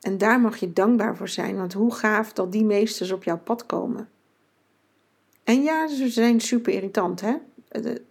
En 0.01 0.17
daar 0.17 0.39
mag 0.39 0.57
je 0.57 0.73
dankbaar 0.73 1.17
voor 1.17 1.29
zijn, 1.29 1.55
want 1.55 1.73
hoe 1.73 1.93
gaaf 1.93 2.33
dat 2.33 2.51
die 2.51 2.65
meesters 2.65 3.11
op 3.11 3.23
jouw 3.23 3.39
pad 3.39 3.65
komen. 3.65 4.09
En 5.43 5.61
ja, 5.61 5.87
ze 5.87 6.09
zijn 6.09 6.39
super 6.39 6.73
irritant, 6.73 7.21
hè? 7.21 7.35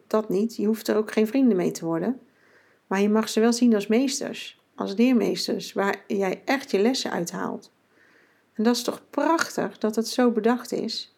Dat 0.07 0.29
niet. 0.29 0.57
Je 0.57 0.67
hoeft 0.67 0.89
er 0.89 0.97
ook 0.97 1.13
geen 1.13 1.27
vrienden 1.27 1.57
mee 1.57 1.71
te 1.71 1.85
worden. 1.85 2.21
Maar 2.87 3.01
je 3.01 3.09
mag 3.09 3.29
ze 3.29 3.41
wel 3.41 3.53
zien 3.53 3.75
als 3.75 3.87
meesters 3.87 4.60
als 4.81 4.95
leermeesters 4.95 5.73
waar 5.73 6.05
jij 6.07 6.43
echt 6.45 6.71
je 6.71 6.79
lessen 6.79 7.11
uithaalt. 7.11 7.71
En 8.55 8.63
dat 8.63 8.77
is 8.77 8.83
toch 8.83 9.03
prachtig 9.11 9.79
dat 9.79 9.97
het 9.97 10.09
zo 10.09 10.31
bedacht 10.31 10.73
is. 10.73 11.15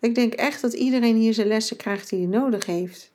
Ik 0.00 0.14
denk 0.14 0.34
echt 0.34 0.62
dat 0.62 0.72
iedereen 0.72 1.16
hier 1.16 1.34
zijn 1.34 1.46
lessen 1.46 1.76
krijgt 1.76 2.10
die 2.10 2.18
hij 2.18 2.38
nodig 2.38 2.66
heeft. 2.66 3.12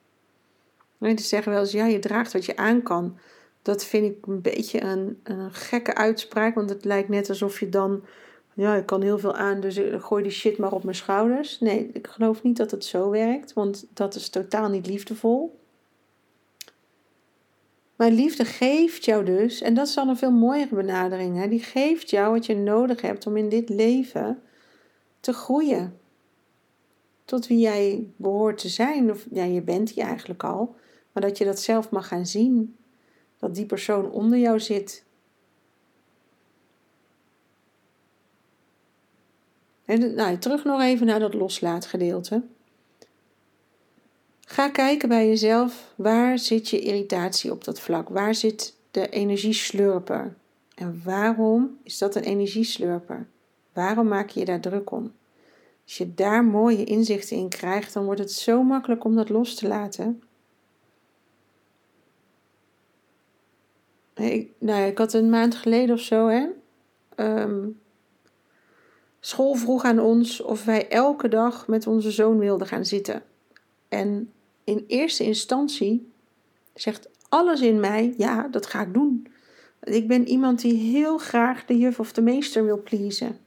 Mensen 0.97 1.27
zeggen 1.27 1.51
wel 1.51 1.61
eens, 1.61 1.71
ja, 1.71 1.85
je 1.85 1.99
draagt 1.99 2.33
wat 2.33 2.45
je 2.45 2.57
aan 2.57 2.83
kan. 2.83 3.17
Dat 3.61 3.85
vind 3.85 4.05
ik 4.05 4.25
een 4.25 4.41
beetje 4.41 4.81
een, 4.81 5.19
een 5.23 5.53
gekke 5.53 5.95
uitspraak, 5.95 6.55
want 6.55 6.69
het 6.69 6.85
lijkt 6.85 7.09
net 7.09 7.29
alsof 7.29 7.59
je 7.59 7.69
dan, 7.69 8.03
ja, 8.53 8.75
ik 8.75 8.85
kan 8.85 9.01
heel 9.01 9.19
veel 9.19 9.35
aan, 9.35 9.59
dus 9.59 9.79
gooi 9.99 10.23
die 10.23 10.31
shit 10.31 10.57
maar 10.57 10.71
op 10.71 10.83
mijn 10.83 10.95
schouders. 10.95 11.59
Nee, 11.59 11.89
ik 11.93 12.07
geloof 12.07 12.43
niet 12.43 12.57
dat 12.57 12.71
het 12.71 12.85
zo 12.85 13.09
werkt, 13.09 13.53
want 13.53 13.87
dat 13.93 14.15
is 14.15 14.29
totaal 14.29 14.69
niet 14.69 14.87
liefdevol. 14.87 15.60
Maar 18.01 18.11
liefde 18.11 18.45
geeft 18.45 19.05
jou 19.05 19.25
dus, 19.25 19.61
en 19.61 19.73
dat 19.73 19.87
is 19.87 19.93
dan 19.93 20.09
een 20.09 20.17
veel 20.17 20.31
mooiere 20.31 20.75
benadering, 20.75 21.37
hè? 21.37 21.47
die 21.47 21.59
geeft 21.59 22.09
jou 22.09 22.33
wat 22.33 22.45
je 22.45 22.55
nodig 22.55 23.01
hebt 23.01 23.27
om 23.27 23.37
in 23.37 23.49
dit 23.49 23.69
leven 23.69 24.41
te 25.19 25.33
groeien. 25.33 25.99
Tot 27.25 27.47
wie 27.47 27.59
jij 27.59 28.07
behoort 28.15 28.57
te 28.57 28.69
zijn, 28.69 29.11
of 29.11 29.25
ja, 29.31 29.43
je 29.43 29.61
bent 29.61 29.89
hier 29.89 30.03
eigenlijk 30.03 30.43
al, 30.43 30.75
maar 31.11 31.23
dat 31.23 31.37
je 31.37 31.45
dat 31.45 31.59
zelf 31.59 31.89
mag 31.89 32.07
gaan 32.07 32.25
zien. 32.25 32.77
dat 33.39 33.55
die 33.55 33.65
persoon 33.65 34.11
onder 34.11 34.39
jou 34.39 34.59
zit. 34.59 35.05
En, 39.85 40.15
nou, 40.15 40.37
terug 40.37 40.63
nog 40.63 40.81
even 40.81 41.05
naar 41.05 41.19
dat 41.19 41.33
loslaatgedeelte. 41.33 42.43
Ga 44.51 44.69
kijken 44.69 45.09
bij 45.09 45.27
jezelf, 45.27 45.93
waar 45.95 46.39
zit 46.39 46.69
je 46.69 46.79
irritatie 46.79 47.51
op 47.51 47.63
dat 47.63 47.79
vlak? 47.79 48.09
Waar 48.09 48.35
zit 48.35 48.75
de 48.91 49.09
energieslurper? 49.09 50.35
En 50.75 51.01
waarom 51.03 51.77
is 51.83 51.97
dat 51.97 52.15
een 52.15 52.23
energieslurper? 52.23 53.27
Waarom 53.73 54.07
maak 54.07 54.29
je 54.29 54.39
je 54.39 54.45
daar 54.45 54.59
druk 54.59 54.91
om? 54.91 55.13
Als 55.83 55.97
je 55.97 56.13
daar 56.13 56.45
mooie 56.45 56.83
inzichten 56.83 57.37
in 57.37 57.49
krijgt, 57.49 57.93
dan 57.93 58.05
wordt 58.05 58.19
het 58.19 58.31
zo 58.31 58.63
makkelijk 58.63 59.03
om 59.03 59.15
dat 59.15 59.29
los 59.29 59.55
te 59.55 59.67
laten. 59.67 60.23
Ik, 64.15 64.49
nou 64.57 64.87
ik 64.87 64.97
had 64.97 65.13
een 65.13 65.29
maand 65.29 65.55
geleden 65.55 65.95
of 65.95 66.01
zo, 66.01 66.27
hè. 66.27 66.47
Ehm, 67.15 67.67
school 69.19 69.53
vroeg 69.53 69.83
aan 69.83 69.99
ons 69.99 70.41
of 70.41 70.65
wij 70.65 70.87
elke 70.87 71.27
dag 71.27 71.67
met 71.67 71.87
onze 71.87 72.11
zoon 72.11 72.37
wilden 72.37 72.67
gaan 72.67 72.85
zitten. 72.85 73.23
En 73.87 74.31
in 74.71 74.83
eerste 74.87 75.23
instantie 75.23 76.11
zegt 76.73 77.09
alles 77.29 77.61
in 77.61 77.79
mij: 77.79 78.13
ja, 78.17 78.47
dat 78.47 78.65
ga 78.65 78.81
ik 78.81 78.93
doen. 78.93 79.27
Ik 79.83 80.07
ben 80.07 80.27
iemand 80.27 80.61
die 80.61 80.91
heel 80.91 81.17
graag 81.17 81.65
de 81.65 81.77
juf 81.77 81.99
of 81.99 82.11
de 82.11 82.21
meester 82.21 82.65
wil 82.65 82.81
pleasen. 82.81 83.37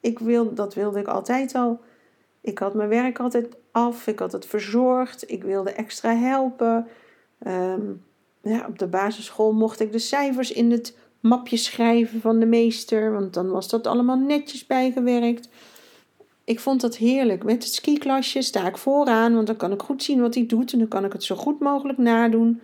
Ik 0.00 0.18
wil, 0.18 0.54
dat 0.54 0.74
wilde 0.74 1.00
ik 1.00 1.06
altijd 1.06 1.54
al. 1.54 1.80
Ik 2.40 2.58
had 2.58 2.74
mijn 2.74 2.88
werk 2.88 3.18
altijd 3.18 3.48
af, 3.70 4.06
ik 4.06 4.18
had 4.18 4.32
het 4.32 4.46
verzorgd, 4.46 5.30
ik 5.30 5.42
wilde 5.42 5.70
extra 5.70 6.14
helpen. 6.14 6.86
Ehm, 7.38 7.92
ja, 8.42 8.66
op 8.68 8.78
de 8.78 8.86
basisschool 8.86 9.52
mocht 9.52 9.80
ik 9.80 9.92
de 9.92 9.98
cijfers 9.98 10.52
in 10.52 10.70
het 10.70 10.96
mapje 11.20 11.56
schrijven 11.56 12.20
van 12.20 12.38
de 12.38 12.46
meester, 12.46 13.12
want 13.12 13.34
dan 13.34 13.50
was 13.50 13.68
dat 13.68 13.86
allemaal 13.86 14.18
netjes 14.18 14.66
bijgewerkt. 14.66 15.48
Ik 16.46 16.60
vond 16.60 16.80
dat 16.80 16.96
heerlijk. 16.96 17.44
Met 17.44 17.64
het 17.64 17.72
skiklasje 17.72 18.42
sta 18.42 18.66
ik 18.66 18.76
vooraan, 18.76 19.34
want 19.34 19.46
dan 19.46 19.56
kan 19.56 19.72
ik 19.72 19.82
goed 19.82 20.02
zien 20.02 20.20
wat 20.20 20.34
hij 20.34 20.46
doet 20.46 20.72
en 20.72 20.78
dan 20.78 20.88
kan 20.88 21.04
ik 21.04 21.12
het 21.12 21.24
zo 21.24 21.36
goed 21.36 21.60
mogelijk 21.60 21.98
nadoen. 21.98 22.60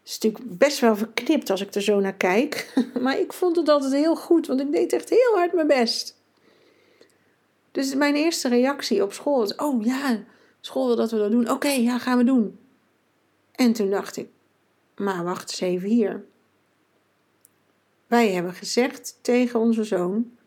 Het 0.00 0.08
is 0.08 0.18
natuurlijk 0.18 0.58
best 0.58 0.78
wel 0.78 0.96
verknipt 0.96 1.50
als 1.50 1.60
ik 1.60 1.74
er 1.74 1.82
zo 1.82 2.00
naar 2.00 2.14
kijk, 2.14 2.72
maar 3.02 3.18
ik 3.20 3.32
vond 3.32 3.56
het 3.56 3.68
altijd 3.68 3.92
heel 3.92 4.16
goed, 4.16 4.46
want 4.46 4.60
ik 4.60 4.72
deed 4.72 4.92
echt 4.92 5.10
heel 5.10 5.34
hard 5.34 5.52
mijn 5.52 5.66
best. 5.66 6.16
Dus 7.72 7.94
mijn 7.94 8.14
eerste 8.14 8.48
reactie 8.48 9.02
op 9.02 9.12
school 9.12 9.38
was: 9.38 9.54
Oh 9.54 9.84
ja, 9.84 10.24
school 10.60 10.86
wil 10.86 10.96
dat 10.96 11.10
we 11.10 11.18
dat 11.18 11.30
doen. 11.30 11.50
Oké, 11.50 11.68
ja, 11.68 11.98
gaan 11.98 12.18
we 12.18 12.24
doen. 12.24 12.58
En 13.52 13.72
toen 13.72 13.90
dacht 13.90 14.16
ik: 14.16 14.28
Maar 14.96 15.24
wacht 15.24 15.50
eens 15.50 15.60
even 15.60 15.88
hier. 15.88 16.24
Wij 18.06 18.32
hebben 18.32 18.54
gezegd 18.54 19.18
tegen 19.20 19.60
onze 19.60 19.84
zoon 19.84 20.37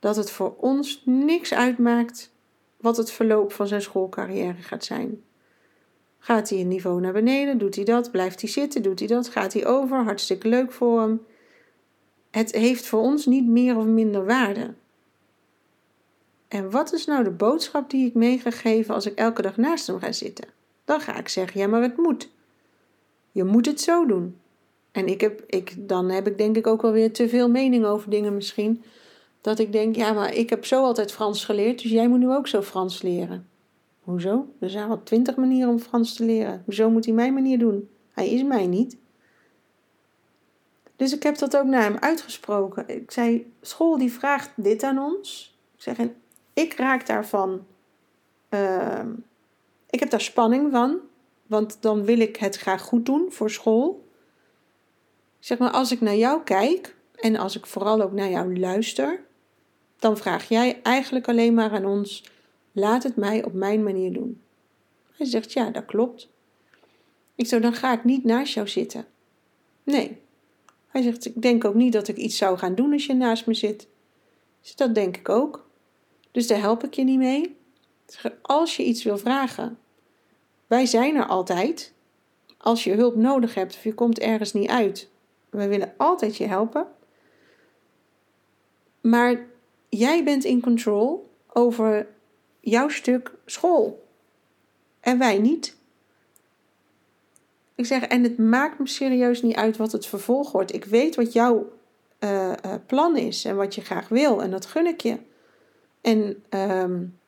dat 0.00 0.16
het 0.16 0.30
voor 0.30 0.54
ons 0.56 1.02
niks 1.04 1.54
uitmaakt 1.54 2.32
wat 2.76 2.96
het 2.96 3.10
verloop 3.10 3.52
van 3.52 3.66
zijn 3.66 3.82
schoolcarrière 3.82 4.62
gaat 4.62 4.84
zijn. 4.84 5.22
Gaat 6.18 6.48
hij 6.48 6.60
een 6.60 6.68
niveau 6.68 7.00
naar 7.00 7.12
beneden, 7.12 7.58
doet 7.58 7.74
hij 7.74 7.84
dat, 7.84 8.10
blijft 8.10 8.40
hij 8.40 8.50
zitten, 8.50 8.82
doet 8.82 8.98
hij 8.98 9.08
dat, 9.08 9.28
gaat 9.28 9.52
hij 9.52 9.66
over, 9.66 10.04
hartstikke 10.04 10.48
leuk 10.48 10.72
voor 10.72 11.00
hem. 11.00 11.20
Het 12.30 12.52
heeft 12.52 12.86
voor 12.86 13.00
ons 13.00 13.26
niet 13.26 13.46
meer 13.46 13.76
of 13.76 13.84
minder 13.84 14.24
waarde. 14.24 14.74
En 16.48 16.70
wat 16.70 16.92
is 16.92 17.06
nou 17.06 17.24
de 17.24 17.30
boodschap 17.30 17.90
die 17.90 18.06
ik 18.06 18.14
mee 18.14 18.38
ga 18.38 18.50
geven 18.50 18.94
als 18.94 19.06
ik 19.06 19.18
elke 19.18 19.42
dag 19.42 19.56
naast 19.56 19.86
hem 19.86 19.98
ga 19.98 20.12
zitten? 20.12 20.48
Dan 20.84 21.00
ga 21.00 21.16
ik 21.16 21.28
zeggen: 21.28 21.60
ja, 21.60 21.66
maar 21.66 21.82
het 21.82 21.96
moet. 21.96 22.30
Je 23.32 23.44
moet 23.44 23.66
het 23.66 23.80
zo 23.80 24.06
doen. 24.06 24.36
En 24.92 25.06
ik 25.06 25.20
heb, 25.20 25.42
ik, 25.46 25.88
dan 25.88 26.08
heb 26.08 26.26
ik 26.26 26.38
denk 26.38 26.56
ik 26.56 26.66
ook 26.66 26.82
wel 26.82 26.92
weer 26.92 27.12
te 27.12 27.28
veel 27.28 27.50
mening 27.50 27.84
over 27.84 28.10
dingen 28.10 28.34
misschien. 28.34 28.82
Dat 29.40 29.58
ik 29.58 29.72
denk, 29.72 29.96
ja, 29.96 30.12
maar 30.12 30.34
ik 30.34 30.50
heb 30.50 30.64
zo 30.64 30.82
altijd 30.82 31.12
Frans 31.12 31.44
geleerd, 31.44 31.82
dus 31.82 31.90
jij 31.90 32.08
moet 32.08 32.18
nu 32.18 32.30
ook 32.30 32.48
zo 32.48 32.62
Frans 32.62 33.02
leren. 33.02 33.48
Hoezo? 34.00 34.46
Er 34.58 34.70
zijn 34.70 34.88
wel 34.88 35.02
twintig 35.02 35.36
manieren 35.36 35.70
om 35.70 35.78
Frans 35.78 36.14
te 36.14 36.24
leren. 36.24 36.62
Hoezo 36.64 36.90
moet 36.90 37.04
hij 37.04 37.14
mijn 37.14 37.34
manier 37.34 37.58
doen? 37.58 37.90
Hij 38.12 38.30
is 38.30 38.42
mij 38.42 38.66
niet. 38.66 38.96
Dus 40.96 41.14
ik 41.14 41.22
heb 41.22 41.38
dat 41.38 41.56
ook 41.56 41.64
naar 41.64 41.82
hem 41.82 41.96
uitgesproken. 41.96 42.88
Ik 42.88 43.10
zei, 43.10 43.52
school 43.60 43.98
die 43.98 44.12
vraagt 44.12 44.52
dit 44.56 44.82
aan 44.82 44.98
ons. 44.98 45.58
Ik 45.76 45.82
zeg, 45.82 45.96
ik 46.52 46.74
raak 46.74 47.06
daarvan, 47.06 47.66
uh, 48.50 49.04
ik 49.90 50.00
heb 50.00 50.10
daar 50.10 50.20
spanning 50.20 50.70
van. 50.70 50.98
Want 51.46 51.82
dan 51.82 52.04
wil 52.04 52.20
ik 52.20 52.36
het 52.36 52.56
graag 52.56 52.82
goed 52.82 53.06
doen 53.06 53.32
voor 53.32 53.50
school. 53.50 54.08
Zeg 55.38 55.58
maar, 55.58 55.70
als 55.70 55.92
ik 55.92 56.00
naar 56.00 56.16
jou 56.16 56.42
kijk 56.42 56.96
en 57.14 57.36
als 57.36 57.56
ik 57.56 57.66
vooral 57.66 58.00
ook 58.00 58.12
naar 58.12 58.30
jou 58.30 58.58
luister, 58.58 59.24
dan 60.00 60.16
vraag 60.16 60.48
jij 60.48 60.80
eigenlijk 60.82 61.28
alleen 61.28 61.54
maar 61.54 61.70
aan 61.70 61.84
ons: 61.84 62.24
laat 62.72 63.02
het 63.02 63.16
mij 63.16 63.44
op 63.44 63.52
mijn 63.52 63.82
manier 63.82 64.12
doen. 64.12 64.42
Hij 65.16 65.26
zegt: 65.26 65.52
ja, 65.52 65.70
dat 65.70 65.84
klopt. 65.84 66.28
Ik 67.34 67.46
zo, 67.46 67.60
dan 67.60 67.74
ga 67.74 67.92
ik 67.92 68.04
niet 68.04 68.24
naast 68.24 68.54
jou 68.54 68.68
zitten. 68.68 69.06
Nee. 69.82 70.18
Hij 70.86 71.02
zegt: 71.02 71.24
ik 71.24 71.42
denk 71.42 71.64
ook 71.64 71.74
niet 71.74 71.92
dat 71.92 72.08
ik 72.08 72.16
iets 72.16 72.36
zou 72.36 72.58
gaan 72.58 72.74
doen 72.74 72.92
als 72.92 73.06
je 73.06 73.14
naast 73.14 73.46
me 73.46 73.54
zit. 73.54 73.88
Dat 74.76 74.94
denk 74.94 75.16
ik 75.16 75.28
ook. 75.28 75.68
Dus 76.30 76.46
daar 76.46 76.60
help 76.60 76.84
ik 76.84 76.94
je 76.94 77.04
niet 77.04 77.18
mee. 77.18 77.56
Als 78.42 78.76
je 78.76 78.84
iets 78.84 79.02
wil 79.02 79.18
vragen, 79.18 79.78
wij 80.66 80.86
zijn 80.86 81.16
er 81.16 81.26
altijd. 81.26 81.92
Als 82.56 82.84
je 82.84 82.92
hulp 82.92 83.16
nodig 83.16 83.54
hebt 83.54 83.74
of 83.74 83.84
je 83.84 83.94
komt 83.94 84.18
ergens 84.18 84.52
niet 84.52 84.70
uit, 84.70 85.08
we 85.50 85.68
willen 85.68 85.94
altijd 85.96 86.36
je 86.36 86.46
helpen. 86.46 86.86
Maar 89.00 89.46
jij 89.90 90.24
bent 90.24 90.44
in 90.44 90.60
control 90.60 91.30
over 91.46 92.06
jouw 92.60 92.88
stuk 92.88 93.32
school. 93.46 94.08
En 95.00 95.18
wij 95.18 95.38
niet. 95.38 95.76
Ik 97.74 97.86
zeg, 97.86 98.02
en 98.02 98.22
het 98.22 98.38
maakt 98.38 98.78
me 98.78 98.88
serieus 98.88 99.42
niet 99.42 99.56
uit 99.56 99.76
wat 99.76 99.92
het 99.92 100.06
vervolg 100.06 100.52
wordt. 100.52 100.74
Ik 100.74 100.84
weet 100.84 101.16
wat 101.16 101.32
jouw 101.32 101.72
uh, 102.20 102.48
uh, 102.48 102.74
plan 102.86 103.16
is 103.16 103.44
en 103.44 103.56
wat 103.56 103.74
je 103.74 103.80
graag 103.80 104.08
wil. 104.08 104.42
En 104.42 104.50
dat 104.50 104.66
gun 104.66 104.86
ik 104.86 105.00
je. 105.00 105.18
En 106.00 106.42
um, 106.50 107.18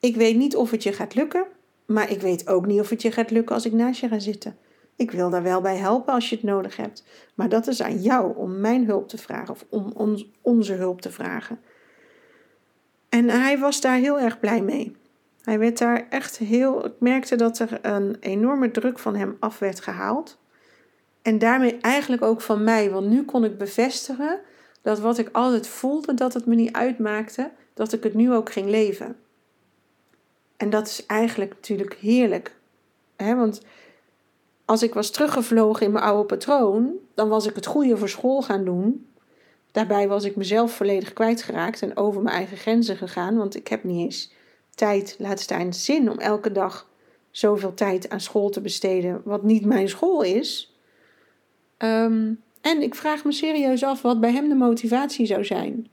ik 0.00 0.16
weet 0.16 0.36
niet 0.36 0.56
of 0.56 0.70
het 0.70 0.82
je 0.82 0.92
gaat 0.92 1.14
lukken. 1.14 1.46
Maar 1.86 2.10
ik 2.10 2.20
weet 2.20 2.48
ook 2.48 2.66
niet 2.66 2.80
of 2.80 2.88
het 2.88 3.02
je 3.02 3.12
gaat 3.12 3.30
lukken 3.30 3.54
als 3.54 3.66
ik 3.66 3.72
naast 3.72 4.00
je 4.00 4.08
ga 4.08 4.18
zitten. 4.18 4.56
Ik 4.98 5.10
wil 5.10 5.30
daar 5.30 5.42
wel 5.42 5.60
bij 5.60 5.76
helpen 5.76 6.14
als 6.14 6.28
je 6.28 6.34
het 6.34 6.44
nodig 6.44 6.76
hebt. 6.76 7.04
Maar 7.34 7.48
dat 7.48 7.66
is 7.66 7.82
aan 7.82 8.00
jou 8.00 8.36
om 8.36 8.60
mijn 8.60 8.86
hulp 8.86 9.08
te 9.08 9.18
vragen 9.18 9.54
of 9.54 9.64
om 9.68 9.92
onze 10.42 10.72
hulp 10.72 11.00
te 11.00 11.10
vragen. 11.10 11.60
En 13.08 13.28
hij 13.28 13.58
was 13.58 13.80
daar 13.80 13.96
heel 13.96 14.20
erg 14.20 14.40
blij 14.40 14.62
mee. 14.62 14.96
Hij 15.42 15.58
werd 15.58 15.78
daar 15.78 16.06
echt 16.08 16.38
heel. 16.38 16.86
Ik 16.86 16.92
merkte 16.98 17.36
dat 17.36 17.58
er 17.58 17.78
een 17.82 18.16
enorme 18.20 18.70
druk 18.70 18.98
van 18.98 19.16
hem 19.16 19.36
af 19.40 19.58
werd 19.58 19.80
gehaald. 19.80 20.38
En 21.22 21.38
daarmee 21.38 21.78
eigenlijk 21.80 22.22
ook 22.22 22.40
van 22.40 22.64
mij, 22.64 22.90
want 22.90 23.06
nu 23.06 23.24
kon 23.24 23.44
ik 23.44 23.58
bevestigen 23.58 24.40
dat 24.82 24.98
wat 24.98 25.18
ik 25.18 25.28
altijd 25.32 25.66
voelde, 25.66 26.14
dat 26.14 26.34
het 26.34 26.46
me 26.46 26.54
niet 26.54 26.72
uitmaakte, 26.72 27.50
dat 27.74 27.92
ik 27.92 28.02
het 28.02 28.14
nu 28.14 28.32
ook 28.32 28.52
ging 28.52 28.68
leven. 28.68 29.16
En 30.56 30.70
dat 30.70 30.86
is 30.86 31.06
eigenlijk 31.06 31.50
natuurlijk 31.50 31.94
heerlijk. 31.94 32.56
Hè? 33.16 33.34
Want 33.34 33.62
als 34.68 34.82
ik 34.82 34.94
was 34.94 35.10
teruggevlogen 35.10 35.86
in 35.86 35.92
mijn 35.92 36.04
oude 36.04 36.24
patroon, 36.24 36.92
dan 37.14 37.28
was 37.28 37.46
ik 37.46 37.54
het 37.54 37.66
goede 37.66 37.96
voor 37.96 38.08
school 38.08 38.42
gaan 38.42 38.64
doen. 38.64 39.06
Daarbij 39.72 40.08
was 40.08 40.24
ik 40.24 40.36
mezelf 40.36 40.72
volledig 40.72 41.12
kwijtgeraakt 41.12 41.82
en 41.82 41.96
over 41.96 42.22
mijn 42.22 42.36
eigen 42.36 42.56
grenzen 42.56 42.96
gegaan, 42.96 43.36
want 43.36 43.56
ik 43.56 43.68
heb 43.68 43.84
niet 43.84 44.04
eens 44.04 44.32
tijd, 44.74 45.16
laat 45.18 45.40
staan 45.40 45.74
zin 45.74 46.10
om 46.10 46.18
elke 46.18 46.52
dag 46.52 46.88
zoveel 47.30 47.74
tijd 47.74 48.08
aan 48.08 48.20
school 48.20 48.48
te 48.48 48.60
besteden, 48.60 49.20
wat 49.24 49.42
niet 49.42 49.64
mijn 49.64 49.88
school 49.88 50.22
is. 50.22 50.76
Ehm, 51.76 52.32
en 52.60 52.82
ik 52.82 52.94
vraag 52.94 53.24
me 53.24 53.32
serieus 53.32 53.82
af 53.82 54.02
wat 54.02 54.20
bij 54.20 54.32
hem 54.32 54.48
de 54.48 54.54
motivatie 54.54 55.26
zou 55.26 55.44
zijn. 55.44 55.88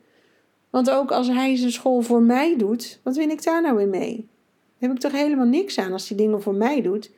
Want 0.70 0.90
ook 0.90 1.12
als 1.12 1.28
hij 1.28 1.56
zijn 1.56 1.72
school 1.72 2.02
voor 2.02 2.22
mij 2.22 2.58
doet, 2.58 3.00
wat 3.04 3.16
win 3.16 3.32
ik 3.32 3.44
daar 3.44 3.62
nou 3.62 3.76
weer 3.76 3.88
mee? 3.88 4.30
heb 4.78 4.92
ik 4.92 5.00
toch 5.00 5.12
helemaal 5.12 5.46
niks 5.46 5.80
aan 5.80 5.92
als 5.92 6.10
hij 6.10 6.18
dingen 6.18 6.42
voor 6.42 6.56
mij 6.56 6.82
doet. 6.82 7.12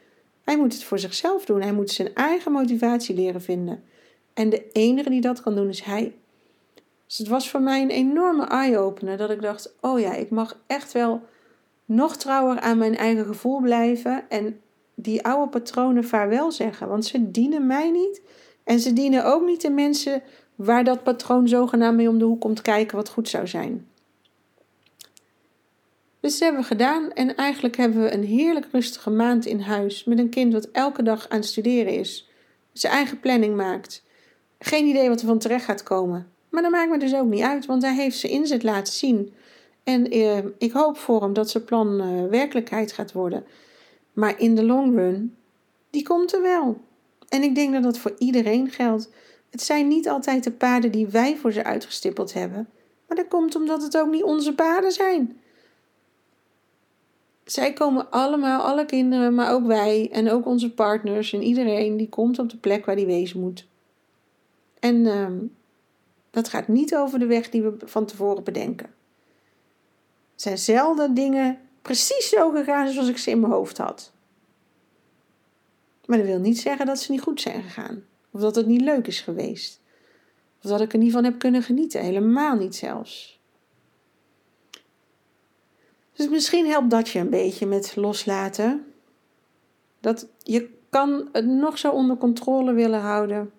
Hij 0.47 0.57
moet 0.57 0.73
het 0.73 0.83
voor 0.83 0.99
zichzelf 0.99 1.45
doen. 1.45 1.61
Hij 1.61 1.73
moet 1.73 1.89
zijn 1.89 2.13
eigen 2.13 2.51
motivatie 2.51 3.15
leren 3.15 3.41
vinden. 3.41 3.83
En 4.33 4.49
de 4.49 4.71
enige 4.71 5.09
die 5.09 5.21
dat 5.21 5.41
kan 5.41 5.55
doen 5.55 5.69
is 5.69 5.81
hij. 5.81 6.15
Dus 7.07 7.17
het 7.17 7.27
was 7.27 7.49
voor 7.49 7.61
mij 7.61 7.81
een 7.81 7.89
enorme 7.89 8.45
eye-opener 8.45 9.17
dat 9.17 9.29
ik 9.29 9.41
dacht: 9.41 9.73
oh 9.81 9.99
ja, 9.99 10.13
ik 10.13 10.29
mag 10.29 10.59
echt 10.67 10.91
wel 10.91 11.21
nog 11.85 12.17
trouwer 12.17 12.59
aan 12.59 12.77
mijn 12.77 12.97
eigen 12.97 13.25
gevoel 13.25 13.61
blijven 13.61 14.29
en 14.29 14.59
die 14.95 15.25
oude 15.25 15.49
patronen 15.49 16.03
vaarwel 16.03 16.51
zeggen, 16.51 16.87
want 16.87 17.05
ze 17.05 17.31
dienen 17.31 17.67
mij 17.67 17.91
niet 17.91 18.21
en 18.63 18.79
ze 18.79 18.93
dienen 18.93 19.25
ook 19.25 19.45
niet 19.45 19.61
de 19.61 19.69
mensen 19.69 20.21
waar 20.55 20.83
dat 20.83 21.03
patroon 21.03 21.47
zogenaamd 21.47 21.97
mee 21.97 22.09
om 22.09 22.19
de 22.19 22.25
hoek 22.25 22.41
komt 22.41 22.61
kijken 22.61 22.95
wat 22.95 23.09
goed 23.09 23.29
zou 23.29 23.47
zijn. 23.47 23.87
Dus 26.27 26.37
dat 26.37 26.47
hebben 26.47 26.61
we 26.61 26.75
gedaan 26.75 27.11
en 27.13 27.35
eigenlijk 27.35 27.77
hebben 27.77 28.03
we 28.03 28.13
een 28.13 28.23
heerlijk 28.23 28.65
rustige 28.71 29.09
maand 29.09 29.45
in 29.45 29.59
huis 29.59 30.03
met 30.03 30.19
een 30.19 30.29
kind 30.29 30.53
wat 30.53 30.69
elke 30.71 31.03
dag 31.03 31.29
aan 31.29 31.37
het 31.37 31.47
studeren 31.47 31.93
is. 31.93 32.29
zijn 32.73 32.93
eigen 32.93 33.19
planning 33.19 33.55
maakt. 33.55 34.03
Geen 34.59 34.85
idee 34.85 35.09
wat 35.09 35.19
er 35.19 35.27
van 35.27 35.37
terecht 35.37 35.65
gaat 35.65 35.83
komen. 35.83 36.27
Maar 36.49 36.61
dat 36.61 36.71
maakt 36.71 36.89
me 36.89 36.97
dus 36.97 37.15
ook 37.15 37.27
niet 37.27 37.41
uit, 37.41 37.65
want 37.65 37.81
hij 37.81 37.95
heeft 37.95 38.17
zijn 38.17 38.31
inzet 38.31 38.63
laten 38.63 38.93
zien. 38.93 39.33
En 39.83 40.09
eh, 40.09 40.37
ik 40.57 40.71
hoop 40.71 40.97
voor 40.97 41.21
hem 41.21 41.33
dat 41.33 41.49
zijn 41.49 41.63
plan 41.63 42.01
eh, 42.01 42.29
werkelijkheid 42.29 42.91
gaat 42.91 43.11
worden. 43.11 43.45
Maar 44.13 44.39
in 44.39 44.55
de 44.55 44.63
long 44.63 44.95
run, 44.95 45.35
die 45.89 46.03
komt 46.03 46.33
er 46.33 46.41
wel. 46.41 46.81
En 47.29 47.43
ik 47.43 47.55
denk 47.55 47.73
dat 47.73 47.83
dat 47.83 47.97
voor 47.97 48.15
iedereen 48.17 48.69
geldt. 48.69 49.09
Het 49.49 49.61
zijn 49.61 49.87
niet 49.87 50.09
altijd 50.09 50.43
de 50.43 50.51
paden 50.51 50.91
die 50.91 51.07
wij 51.07 51.37
voor 51.37 51.51
ze 51.51 51.63
uitgestippeld 51.63 52.33
hebben. 52.33 52.69
Maar 53.07 53.17
dat 53.17 53.27
komt 53.27 53.55
omdat 53.55 53.81
het 53.81 53.97
ook 53.97 54.11
niet 54.11 54.23
onze 54.23 54.55
paden 54.55 54.91
zijn. 54.91 55.37
Zij 57.51 57.73
komen 57.73 58.11
allemaal, 58.11 58.61
alle 58.61 58.85
kinderen, 58.85 59.35
maar 59.35 59.51
ook 59.51 59.65
wij 59.65 60.09
en 60.11 60.31
ook 60.31 60.45
onze 60.45 60.73
partners 60.73 61.33
en 61.33 61.41
iedereen, 61.41 61.97
die 61.97 62.09
komt 62.09 62.39
op 62.39 62.49
de 62.49 62.57
plek 62.57 62.85
waar 62.85 62.95
die 62.95 63.05
wezen 63.05 63.39
moet. 63.39 63.67
En 64.79 65.05
ehm, 65.05 65.37
dat 66.31 66.49
gaat 66.49 66.67
niet 66.67 66.95
over 66.95 67.19
de 67.19 67.25
weg 67.25 67.49
die 67.49 67.61
we 67.61 67.75
van 67.85 68.05
tevoren 68.05 68.43
bedenken. 68.43 68.85
Het 70.31 70.41
zijn 70.41 70.57
zelden 70.57 71.13
dingen 71.13 71.59
precies 71.81 72.29
zo 72.29 72.51
gegaan 72.51 72.89
zoals 72.89 73.07
ik 73.07 73.17
ze 73.17 73.29
in 73.29 73.39
mijn 73.39 73.51
hoofd 73.51 73.77
had. 73.77 74.11
Maar 76.05 76.17
dat 76.17 76.27
wil 76.27 76.39
niet 76.39 76.59
zeggen 76.59 76.85
dat 76.85 76.99
ze 76.99 77.11
niet 77.11 77.21
goed 77.21 77.41
zijn 77.41 77.63
gegaan. 77.63 78.03
Of 78.31 78.41
dat 78.41 78.55
het 78.55 78.67
niet 78.67 78.81
leuk 78.81 79.07
is 79.07 79.21
geweest. 79.21 79.81
Of 80.63 80.69
dat 80.69 80.81
ik 80.81 80.93
er 80.93 80.99
niet 80.99 81.11
van 81.11 81.23
heb 81.23 81.39
kunnen 81.39 81.63
genieten. 81.63 82.01
Helemaal 82.01 82.55
niet 82.55 82.75
zelfs. 82.75 83.36
Dus 86.17 86.29
misschien 86.29 86.67
helpt 86.67 86.89
dat 86.89 87.09
je 87.09 87.19
een 87.19 87.29
beetje 87.29 87.65
met 87.65 87.95
loslaten. 87.95 88.93
Dat 89.99 90.27
je 90.37 90.69
kan 90.89 91.29
het 91.31 91.45
nog 91.45 91.77
zo 91.77 91.91
onder 91.91 92.17
controle 92.17 92.73
willen 92.73 92.99
houden. 92.99 93.51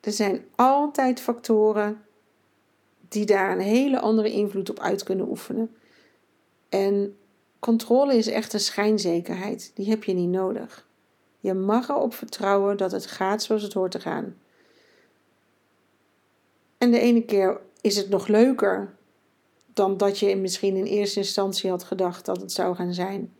Er 0.00 0.12
zijn 0.12 0.44
altijd 0.54 1.20
factoren 1.20 2.02
die 3.08 3.24
daar 3.24 3.52
een 3.52 3.60
hele 3.60 4.00
andere 4.00 4.32
invloed 4.32 4.70
op 4.70 4.78
uit 4.78 5.02
kunnen 5.02 5.28
oefenen. 5.28 5.76
En 6.68 7.18
controle 7.58 8.16
is 8.16 8.26
echt 8.26 8.52
een 8.52 8.60
schijnzekerheid. 8.60 9.70
Die 9.74 9.88
heb 9.88 10.04
je 10.04 10.12
niet 10.12 10.28
nodig. 10.28 10.86
Je 11.40 11.54
mag 11.54 11.88
erop 11.88 12.14
vertrouwen 12.14 12.76
dat 12.76 12.92
het 12.92 13.06
gaat 13.06 13.42
zoals 13.42 13.62
het 13.62 13.72
hoort 13.72 13.90
te 13.90 14.00
gaan. 14.00 14.36
En 16.78 16.90
de 16.90 16.98
ene 16.98 17.24
keer 17.24 17.60
is 17.80 17.96
het 17.96 18.08
nog 18.08 18.26
leuker 18.26 18.98
dan 19.80 19.96
dat 19.96 20.18
je 20.18 20.36
misschien 20.36 20.76
in 20.76 20.84
eerste 20.84 21.18
instantie 21.18 21.70
had 21.70 21.84
gedacht 21.84 22.24
dat 22.24 22.40
het 22.40 22.52
zou 22.52 22.74
gaan 22.74 22.94
zijn. 22.94 23.34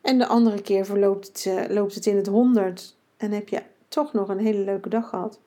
En 0.00 0.18
de 0.18 0.26
andere 0.26 0.62
keer 0.62 0.84
verloopt 0.84 1.26
het, 1.26 1.44
uh, 1.48 1.64
loopt 1.68 1.94
het 1.94 2.06
in 2.06 2.16
het 2.16 2.26
honderd 2.26 2.96
en 3.16 3.32
heb 3.32 3.48
je 3.48 3.62
toch 3.88 4.12
nog 4.12 4.28
een 4.28 4.38
hele 4.38 4.64
leuke 4.64 4.88
dag 4.88 5.08
gehad. 5.08 5.40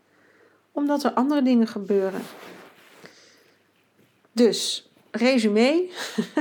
Omdat 0.72 1.04
er 1.04 1.14
andere 1.14 1.42
dingen 1.42 1.68
gebeuren. 1.68 2.22
Dus, 4.32 4.90
resume. 5.12 5.90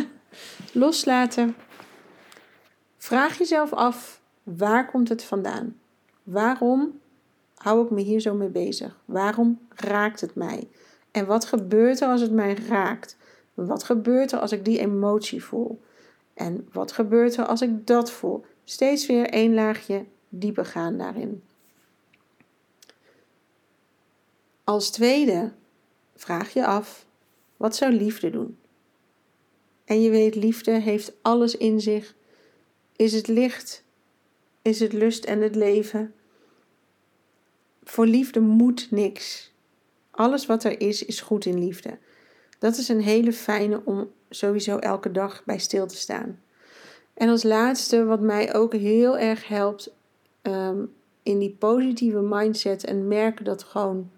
Loslaten. 0.72 1.56
Vraag 2.96 3.38
jezelf 3.38 3.72
af 3.72 4.20
Waar 4.42 4.90
komt 4.90 5.08
het 5.08 5.24
vandaan? 5.24 5.76
Waarom 6.22 7.00
hou 7.54 7.84
ik 7.84 7.90
me 7.90 8.00
hier 8.00 8.20
zo 8.20 8.34
mee 8.34 8.48
bezig? 8.48 8.98
Waarom 9.04 9.60
raakt 9.68 10.20
het 10.20 10.34
mij? 10.34 10.68
En 11.10 11.26
wat 11.26 11.44
gebeurt 11.44 12.00
er 12.00 12.08
als 12.08 12.20
het 12.20 12.32
mij 12.32 12.54
raakt? 12.54 13.16
Wat 13.54 13.84
gebeurt 13.84 14.32
er 14.32 14.38
als 14.38 14.52
ik 14.52 14.64
die 14.64 14.78
emotie 14.78 15.44
voel? 15.44 15.80
En 16.34 16.68
wat 16.72 16.92
gebeurt 16.92 17.36
er 17.36 17.46
als 17.46 17.62
ik 17.62 17.86
dat 17.86 18.10
voel? 18.10 18.44
Steeds 18.64 19.06
weer 19.06 19.28
één 19.28 19.54
laagje 19.54 20.04
dieper 20.28 20.64
gaan 20.64 20.98
daarin. 20.98 21.42
Als 24.64 24.90
tweede 24.90 25.52
vraag 26.14 26.52
je 26.52 26.66
af: 26.66 27.06
wat 27.56 27.76
zou 27.76 27.92
liefde 27.92 28.30
doen? 28.30 28.58
En 29.84 30.02
je 30.02 30.10
weet, 30.10 30.34
liefde 30.34 30.70
heeft 30.70 31.12
alles 31.22 31.56
in 31.56 31.80
zich. 31.80 32.14
Is 32.96 33.12
het 33.12 33.26
licht? 33.28 33.84
is 34.64 34.80
het 34.80 34.92
lust 34.92 35.24
en 35.24 35.40
het 35.40 35.54
leven. 35.54 36.14
Voor 37.82 38.06
liefde 38.06 38.40
moet 38.40 38.90
niks. 38.90 39.52
Alles 40.10 40.46
wat 40.46 40.64
er 40.64 40.80
is, 40.80 41.04
is 41.04 41.20
goed 41.20 41.44
in 41.44 41.58
liefde. 41.58 41.98
Dat 42.64 42.76
is 42.76 42.88
een 42.88 43.00
hele 43.00 43.32
fijne 43.32 43.80
om 43.84 44.10
sowieso 44.30 44.78
elke 44.78 45.10
dag 45.10 45.44
bij 45.44 45.58
stil 45.58 45.86
te 45.86 45.96
staan. 45.96 46.40
En 47.14 47.28
als 47.28 47.42
laatste, 47.42 48.04
wat 48.04 48.20
mij 48.20 48.54
ook 48.54 48.72
heel 48.72 49.18
erg 49.18 49.48
helpt 49.48 49.94
um, 50.42 50.92
in 51.22 51.38
die 51.38 51.56
positieve 51.58 52.20
mindset 52.20 52.84
en 52.84 53.08
merken 53.08 53.44
dat 53.44 53.62
gewoon 53.62 54.10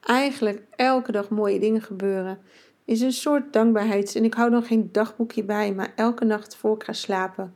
eigenlijk 0.00 0.62
elke 0.76 1.12
dag 1.12 1.28
mooie 1.28 1.60
dingen 1.60 1.82
gebeuren, 1.82 2.38
is 2.84 3.00
een 3.00 3.12
soort 3.12 3.52
dankbaarheid. 3.52 4.14
En 4.14 4.24
ik 4.24 4.34
hou 4.34 4.50
dan 4.50 4.62
geen 4.62 4.88
dagboekje 4.92 5.44
bij, 5.44 5.74
maar 5.74 5.92
elke 5.96 6.24
nacht 6.24 6.56
voor 6.56 6.74
ik 6.74 6.84
ga 6.84 6.92
slapen 6.92 7.54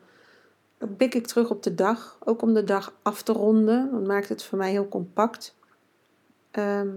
blik 0.97 1.15
ik 1.15 1.27
terug 1.27 1.51
op 1.51 1.63
de 1.63 1.75
dag, 1.75 2.19
ook 2.25 2.43
om 2.43 2.55
de 2.55 2.65
dag 2.65 2.95
af 3.03 3.23
te 3.23 3.33
ronden. 3.33 3.91
Dat 3.91 4.07
maakt 4.07 4.29
het 4.29 4.45
voor 4.45 4.59
mij 4.59 4.71
heel 4.71 4.89
compact. 4.89 5.57
Ehm, 6.51 6.91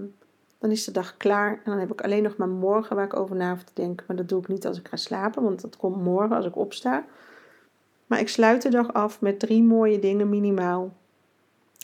dan 0.60 0.72
is 0.72 0.84
de 0.84 0.91
dag 0.91 1.17
klaar 1.17 1.52
en 1.52 1.72
dan 1.72 1.80
heb 1.80 1.91
ik 1.91 2.02
alleen 2.02 2.24
nog 2.24 2.38
maar 2.38 2.48
morgen 2.48 2.96
waar 2.96 3.06
ik 3.06 3.15
over 3.15 3.36
na 3.36 3.56
te 3.56 3.74
denken. 3.74 4.06
Maar 4.08 4.17
dat 4.17 4.30
doe 4.30 4.41
ik 4.41 4.48
niet 4.48 4.67
als 4.67 4.80
ik 4.80 4.88
ga 4.88 4.96
slapen, 4.96 5.43
want 5.43 5.62
dat 5.62 5.78
komt 5.78 6.04
morgen 6.04 6.36
als 6.36 6.46
ik 6.46 6.56
opsta. 6.56 7.06
Maar 8.08 8.20
ik 8.20 8.30
sluit 8.30 8.62
de 8.62 8.70
dag 8.70 8.93
af 8.93 9.22
met 9.22 9.39
drie 9.39 9.63
mooie 9.63 10.00
dingen 10.00 10.30
minimaal 10.30 10.93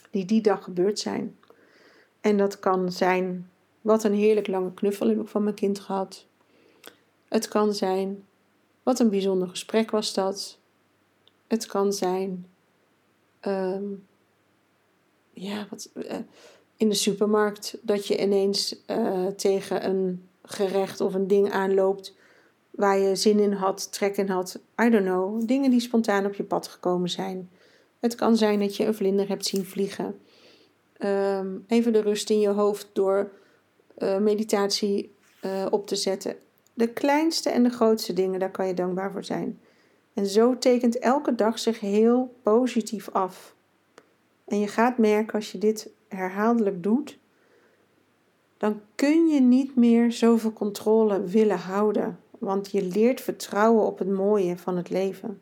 die 0.10 0.26
die 0.26 0.42
dag 0.42 0.64
gebeurd 0.64 1.00
zijn. 1.00 1.38
En 2.22 2.38
dat 2.38 2.60
kan 2.60 2.92
zijn, 2.92 3.50
wat 3.82 4.04
een 4.04 4.14
heerlijk 4.14 4.48
lange 4.48 4.74
knuffel 4.74 5.08
heb 5.08 5.20
ik 5.20 5.28
van 5.28 5.44
mijn 5.44 5.56
kind 5.56 5.80
gehad. 5.80 6.26
Het 7.28 7.48
kan 7.48 7.74
zijn, 7.74 8.26
wat 8.84 9.00
een 9.00 9.10
bijzonder 9.10 9.48
gesprek 9.48 9.92
was 9.92 10.14
dat. 10.14 10.58
Het 11.48 11.66
kan 11.66 11.94
zijn, 11.94 12.48
ehm, 13.40 13.84
ja, 15.34 15.68
wat, 15.70 15.90
uh, 15.94 16.16
in 16.84 16.90
de 16.90 16.96
supermarkt 16.96 17.78
dat 17.82 18.08
je 18.08 18.22
ineens 18.22 18.76
uh, 18.88 19.28
tegen 19.28 19.86
een 19.90 20.28
gerecht 20.44 21.02
of 21.02 21.14
een 21.14 21.28
ding 21.28 21.52
aanloopt 21.52 22.16
waar 22.72 23.00
je 23.00 23.16
zin 23.16 23.40
in 23.40 23.52
had, 23.52 23.92
trek 23.92 24.18
in 24.18 24.28
had. 24.28 24.60
I 24.82 24.90
don't 24.90 25.06
know. 25.06 25.48
Dingen 25.48 25.72
die 25.72 25.80
spontaan 25.80 26.26
op 26.26 26.34
je 26.34 26.44
pad 26.44 26.68
gekomen 26.68 27.10
zijn. 27.10 27.50
Het 28.00 28.16
kan 28.16 28.38
zijn 28.38 28.60
dat 28.60 28.76
je 28.76 28.86
een 28.86 28.96
vlinder 28.96 29.28
hebt 29.28 29.46
zien 29.46 29.66
vliegen. 29.66 30.20
Um, 31.00 31.64
even 31.68 31.94
de 31.94 32.02
rust 32.02 32.30
in 32.30 32.40
je 32.40 32.48
hoofd 32.50 32.90
door 32.94 33.32
uh, 33.98 34.18
meditatie 34.18 35.12
op 35.70 35.88
te 35.88 35.96
zetten. 35.96 36.36
De 36.74 36.88
kleinste 36.88 37.50
en 37.50 37.64
de 37.64 37.70
grootste 37.70 38.14
dingen, 38.14 38.40
daar 38.40 38.52
kan 38.52 38.68
je 38.68 38.74
dankbaar 38.74 39.12
voor 39.12 39.24
zijn. 39.24 39.60
En 40.14 40.26
zo 40.26 40.58
tekent 40.58 41.00
elke 41.00 41.36
dag 41.36 41.60
zich 41.60 41.80
heel 41.80 42.36
positief 42.44 43.10
af. 43.10 43.56
En 44.46 44.60
je 44.60 44.68
gaat 44.68 44.98
merken 44.98 45.34
als 45.34 45.52
je 45.52 45.58
dit 45.58 45.90
herhaaldelijk 46.16 46.84
doet, 46.84 47.18
dan 48.58 48.82
kun 48.96 49.28
je 49.28 49.42
niet 49.42 49.76
meer 49.76 50.12
zoveel 50.12 50.54
controle 50.54 51.24
willen 51.24 51.60
houden, 51.60 52.20
want 52.40 52.72
je 52.72 52.86
leert 52.86 53.22
vertrouwen 53.22 53.86
op 53.86 54.00
het 54.00 54.10
mooie 54.10 54.58
van 54.58 54.78
het 54.78 54.90
leven. 54.90 55.42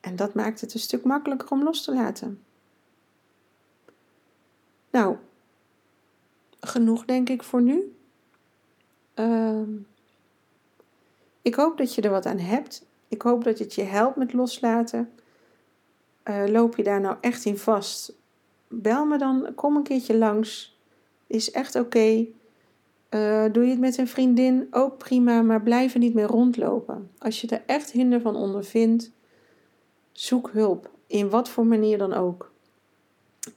En 0.00 0.16
dat 0.16 0.34
maakt 0.34 0.60
het 0.60 0.74
een 0.74 0.80
stuk 0.80 1.04
makkelijker 1.04 1.48
om 1.50 1.62
los 1.62 1.84
te 1.84 1.94
laten. 1.94 2.42
Nou, 4.90 5.16
genoeg 6.60 7.04
denk 7.04 7.28
ik 7.28 7.42
voor 7.42 7.62
nu. 7.62 7.96
Uh, 9.14 9.62
ik 11.42 11.54
hoop 11.54 11.78
dat 11.78 11.94
je 11.94 12.02
er 12.02 12.10
wat 12.10 12.26
aan 12.26 12.38
hebt. 12.38 12.86
Ik 13.08 13.22
hoop 13.22 13.44
dat 13.44 13.58
het 13.58 13.74
je 13.74 13.82
helpt 13.82 14.16
met 14.16 14.32
loslaten. 14.32 15.12
Uh, 16.24 16.44
loop 16.46 16.76
je 16.76 16.82
daar 16.82 17.00
nou 17.00 17.16
echt 17.20 17.44
in 17.44 17.58
vast? 17.58 18.15
Bel 18.68 19.04
me 19.06 19.18
dan, 19.18 19.54
kom 19.54 19.76
een 19.76 19.82
keertje 19.82 20.16
langs. 20.16 20.78
Is 21.26 21.50
echt 21.50 21.74
oké. 21.74 22.26
Eh, 23.08 23.44
doe 23.52 23.64
je 23.64 23.70
het 23.70 23.78
met 23.78 23.98
een 23.98 24.08
vriendin, 24.08 24.66
ook 24.70 24.98
prima, 24.98 25.42
maar 25.42 25.62
blijf 25.62 25.92
er 25.92 25.98
niet 26.00 26.14
meer 26.14 26.26
rondlopen. 26.26 27.10
Als 27.18 27.40
je 27.40 27.48
er 27.48 27.62
echt 27.66 27.90
hinder 27.90 28.20
van 28.20 28.36
ondervindt, 28.36 29.10
zoek 30.12 30.50
hulp. 30.50 30.90
In 31.06 31.30
wat 31.30 31.48
voor 31.48 31.66
manier 31.66 31.98
dan 31.98 32.12
ook. 32.12 32.52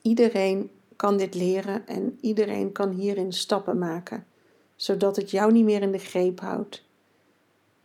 Iedereen 0.01 0.69
kan 0.95 1.17
dit 1.17 1.35
leren 1.35 1.87
en 1.87 2.17
iedereen 2.21 2.71
kan 2.71 2.89
hierin 2.89 3.33
stappen 3.33 3.77
maken, 3.77 4.25
zodat 4.75 5.15
het 5.15 5.31
jou 5.31 5.51
niet 5.51 5.65
meer 5.65 5.81
in 5.81 5.91
de 5.91 5.97
greep 5.97 6.39
houdt. 6.39 6.87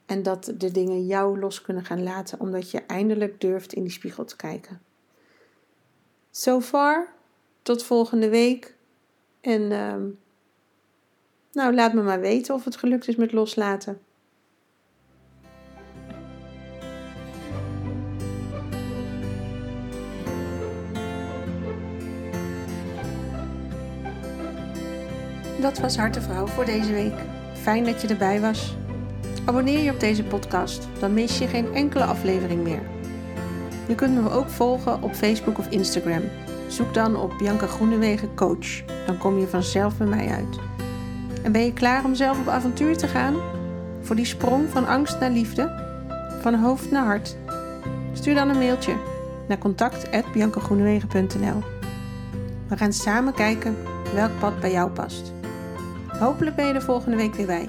En 0.06 0.22
dat 0.22 0.52
de 0.58 0.70
dingen 0.70 1.06
jou 1.06 1.38
los 1.38 1.60
kunnen 1.60 1.84
gaan 1.84 2.02
laten, 2.02 2.40
omdat 2.40 2.70
je 2.70 2.80
eindelijk 2.80 3.40
durft 3.40 3.72
in 3.72 3.82
die 3.82 3.92
spiegel 3.92 4.24
te 4.24 4.36
kijken. 4.36 4.80
So 6.30 6.60
far, 6.60 7.13
tot 7.64 7.82
volgende 7.82 8.28
week. 8.28 8.76
En 9.40 9.72
ehm, 9.72 10.02
nou, 11.52 11.74
laat 11.74 11.92
me 11.94 12.02
maar 12.02 12.20
weten 12.20 12.54
of 12.54 12.64
het 12.64 12.76
gelukt 12.76 13.08
is 13.08 13.16
met 13.16 13.32
loslaten. 13.32 13.98
Dat 25.60 25.78
was 25.78 25.96
Hartenvrouw 25.96 26.46
voor 26.46 26.64
deze 26.64 26.92
week. 26.92 27.14
Fijn 27.54 27.84
dat 27.84 28.02
je 28.02 28.08
erbij 28.08 28.40
was. 28.40 28.76
Abonneer 29.44 29.78
je 29.78 29.90
op 29.90 30.00
deze 30.00 30.24
podcast, 30.24 30.88
dan 30.98 31.14
mis 31.14 31.38
je 31.38 31.46
geen 31.46 31.74
enkele 31.74 32.04
aflevering 32.04 32.62
meer. 32.62 32.82
Je 33.88 33.94
kunt 33.94 34.22
me 34.22 34.30
ook 34.30 34.48
volgen 34.48 35.02
op 35.02 35.14
Facebook 35.14 35.58
of 35.58 35.70
Instagram. 35.70 36.43
Zoek 36.74 36.94
dan 36.94 37.16
op 37.16 37.38
Bianca 37.38 37.66
Groenewegen 37.66 38.34
Coach. 38.34 38.84
Dan 39.06 39.18
kom 39.18 39.38
je 39.38 39.48
vanzelf 39.48 39.96
bij 39.96 40.06
mij 40.06 40.28
uit. 40.28 40.58
En 41.42 41.52
ben 41.52 41.64
je 41.64 41.72
klaar 41.72 42.04
om 42.04 42.14
zelf 42.14 42.40
op 42.40 42.48
avontuur 42.48 42.96
te 42.96 43.08
gaan? 43.08 43.34
Voor 44.00 44.16
die 44.16 44.24
sprong 44.24 44.68
van 44.68 44.86
angst 44.86 45.20
naar 45.20 45.30
liefde? 45.30 45.82
Van 46.40 46.54
hoofd 46.54 46.90
naar 46.90 47.04
hart? 47.04 47.36
Stuur 48.12 48.34
dan 48.34 48.48
een 48.48 48.58
mailtje 48.58 48.96
naar 49.48 49.58
contact.biancagroenewegen.nl 49.58 51.62
We 52.68 52.76
gaan 52.76 52.92
samen 52.92 53.34
kijken 53.34 53.76
welk 54.14 54.38
pad 54.38 54.60
bij 54.60 54.72
jou 54.72 54.90
past. 54.90 55.32
Hopelijk 56.18 56.56
ben 56.56 56.66
je 56.66 56.72
er 56.72 56.82
volgende 56.82 57.16
week 57.16 57.34
weer 57.34 57.46
bij. 57.46 57.68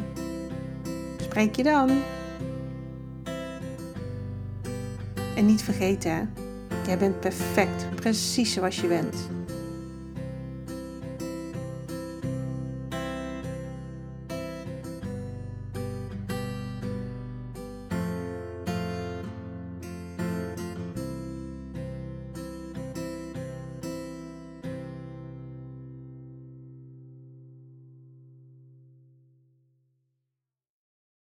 Spreek 1.17 1.55
je 1.55 1.63
dan. 1.63 1.89
En 5.35 5.45
niet 5.45 5.63
vergeten, 5.63 6.11
hè? 6.11 6.21
Jij 6.85 6.97
bent 6.97 7.19
perfect, 7.19 7.95
precies 7.95 8.53
zoals 8.53 8.81
je 8.81 8.87
bent. 8.87 9.44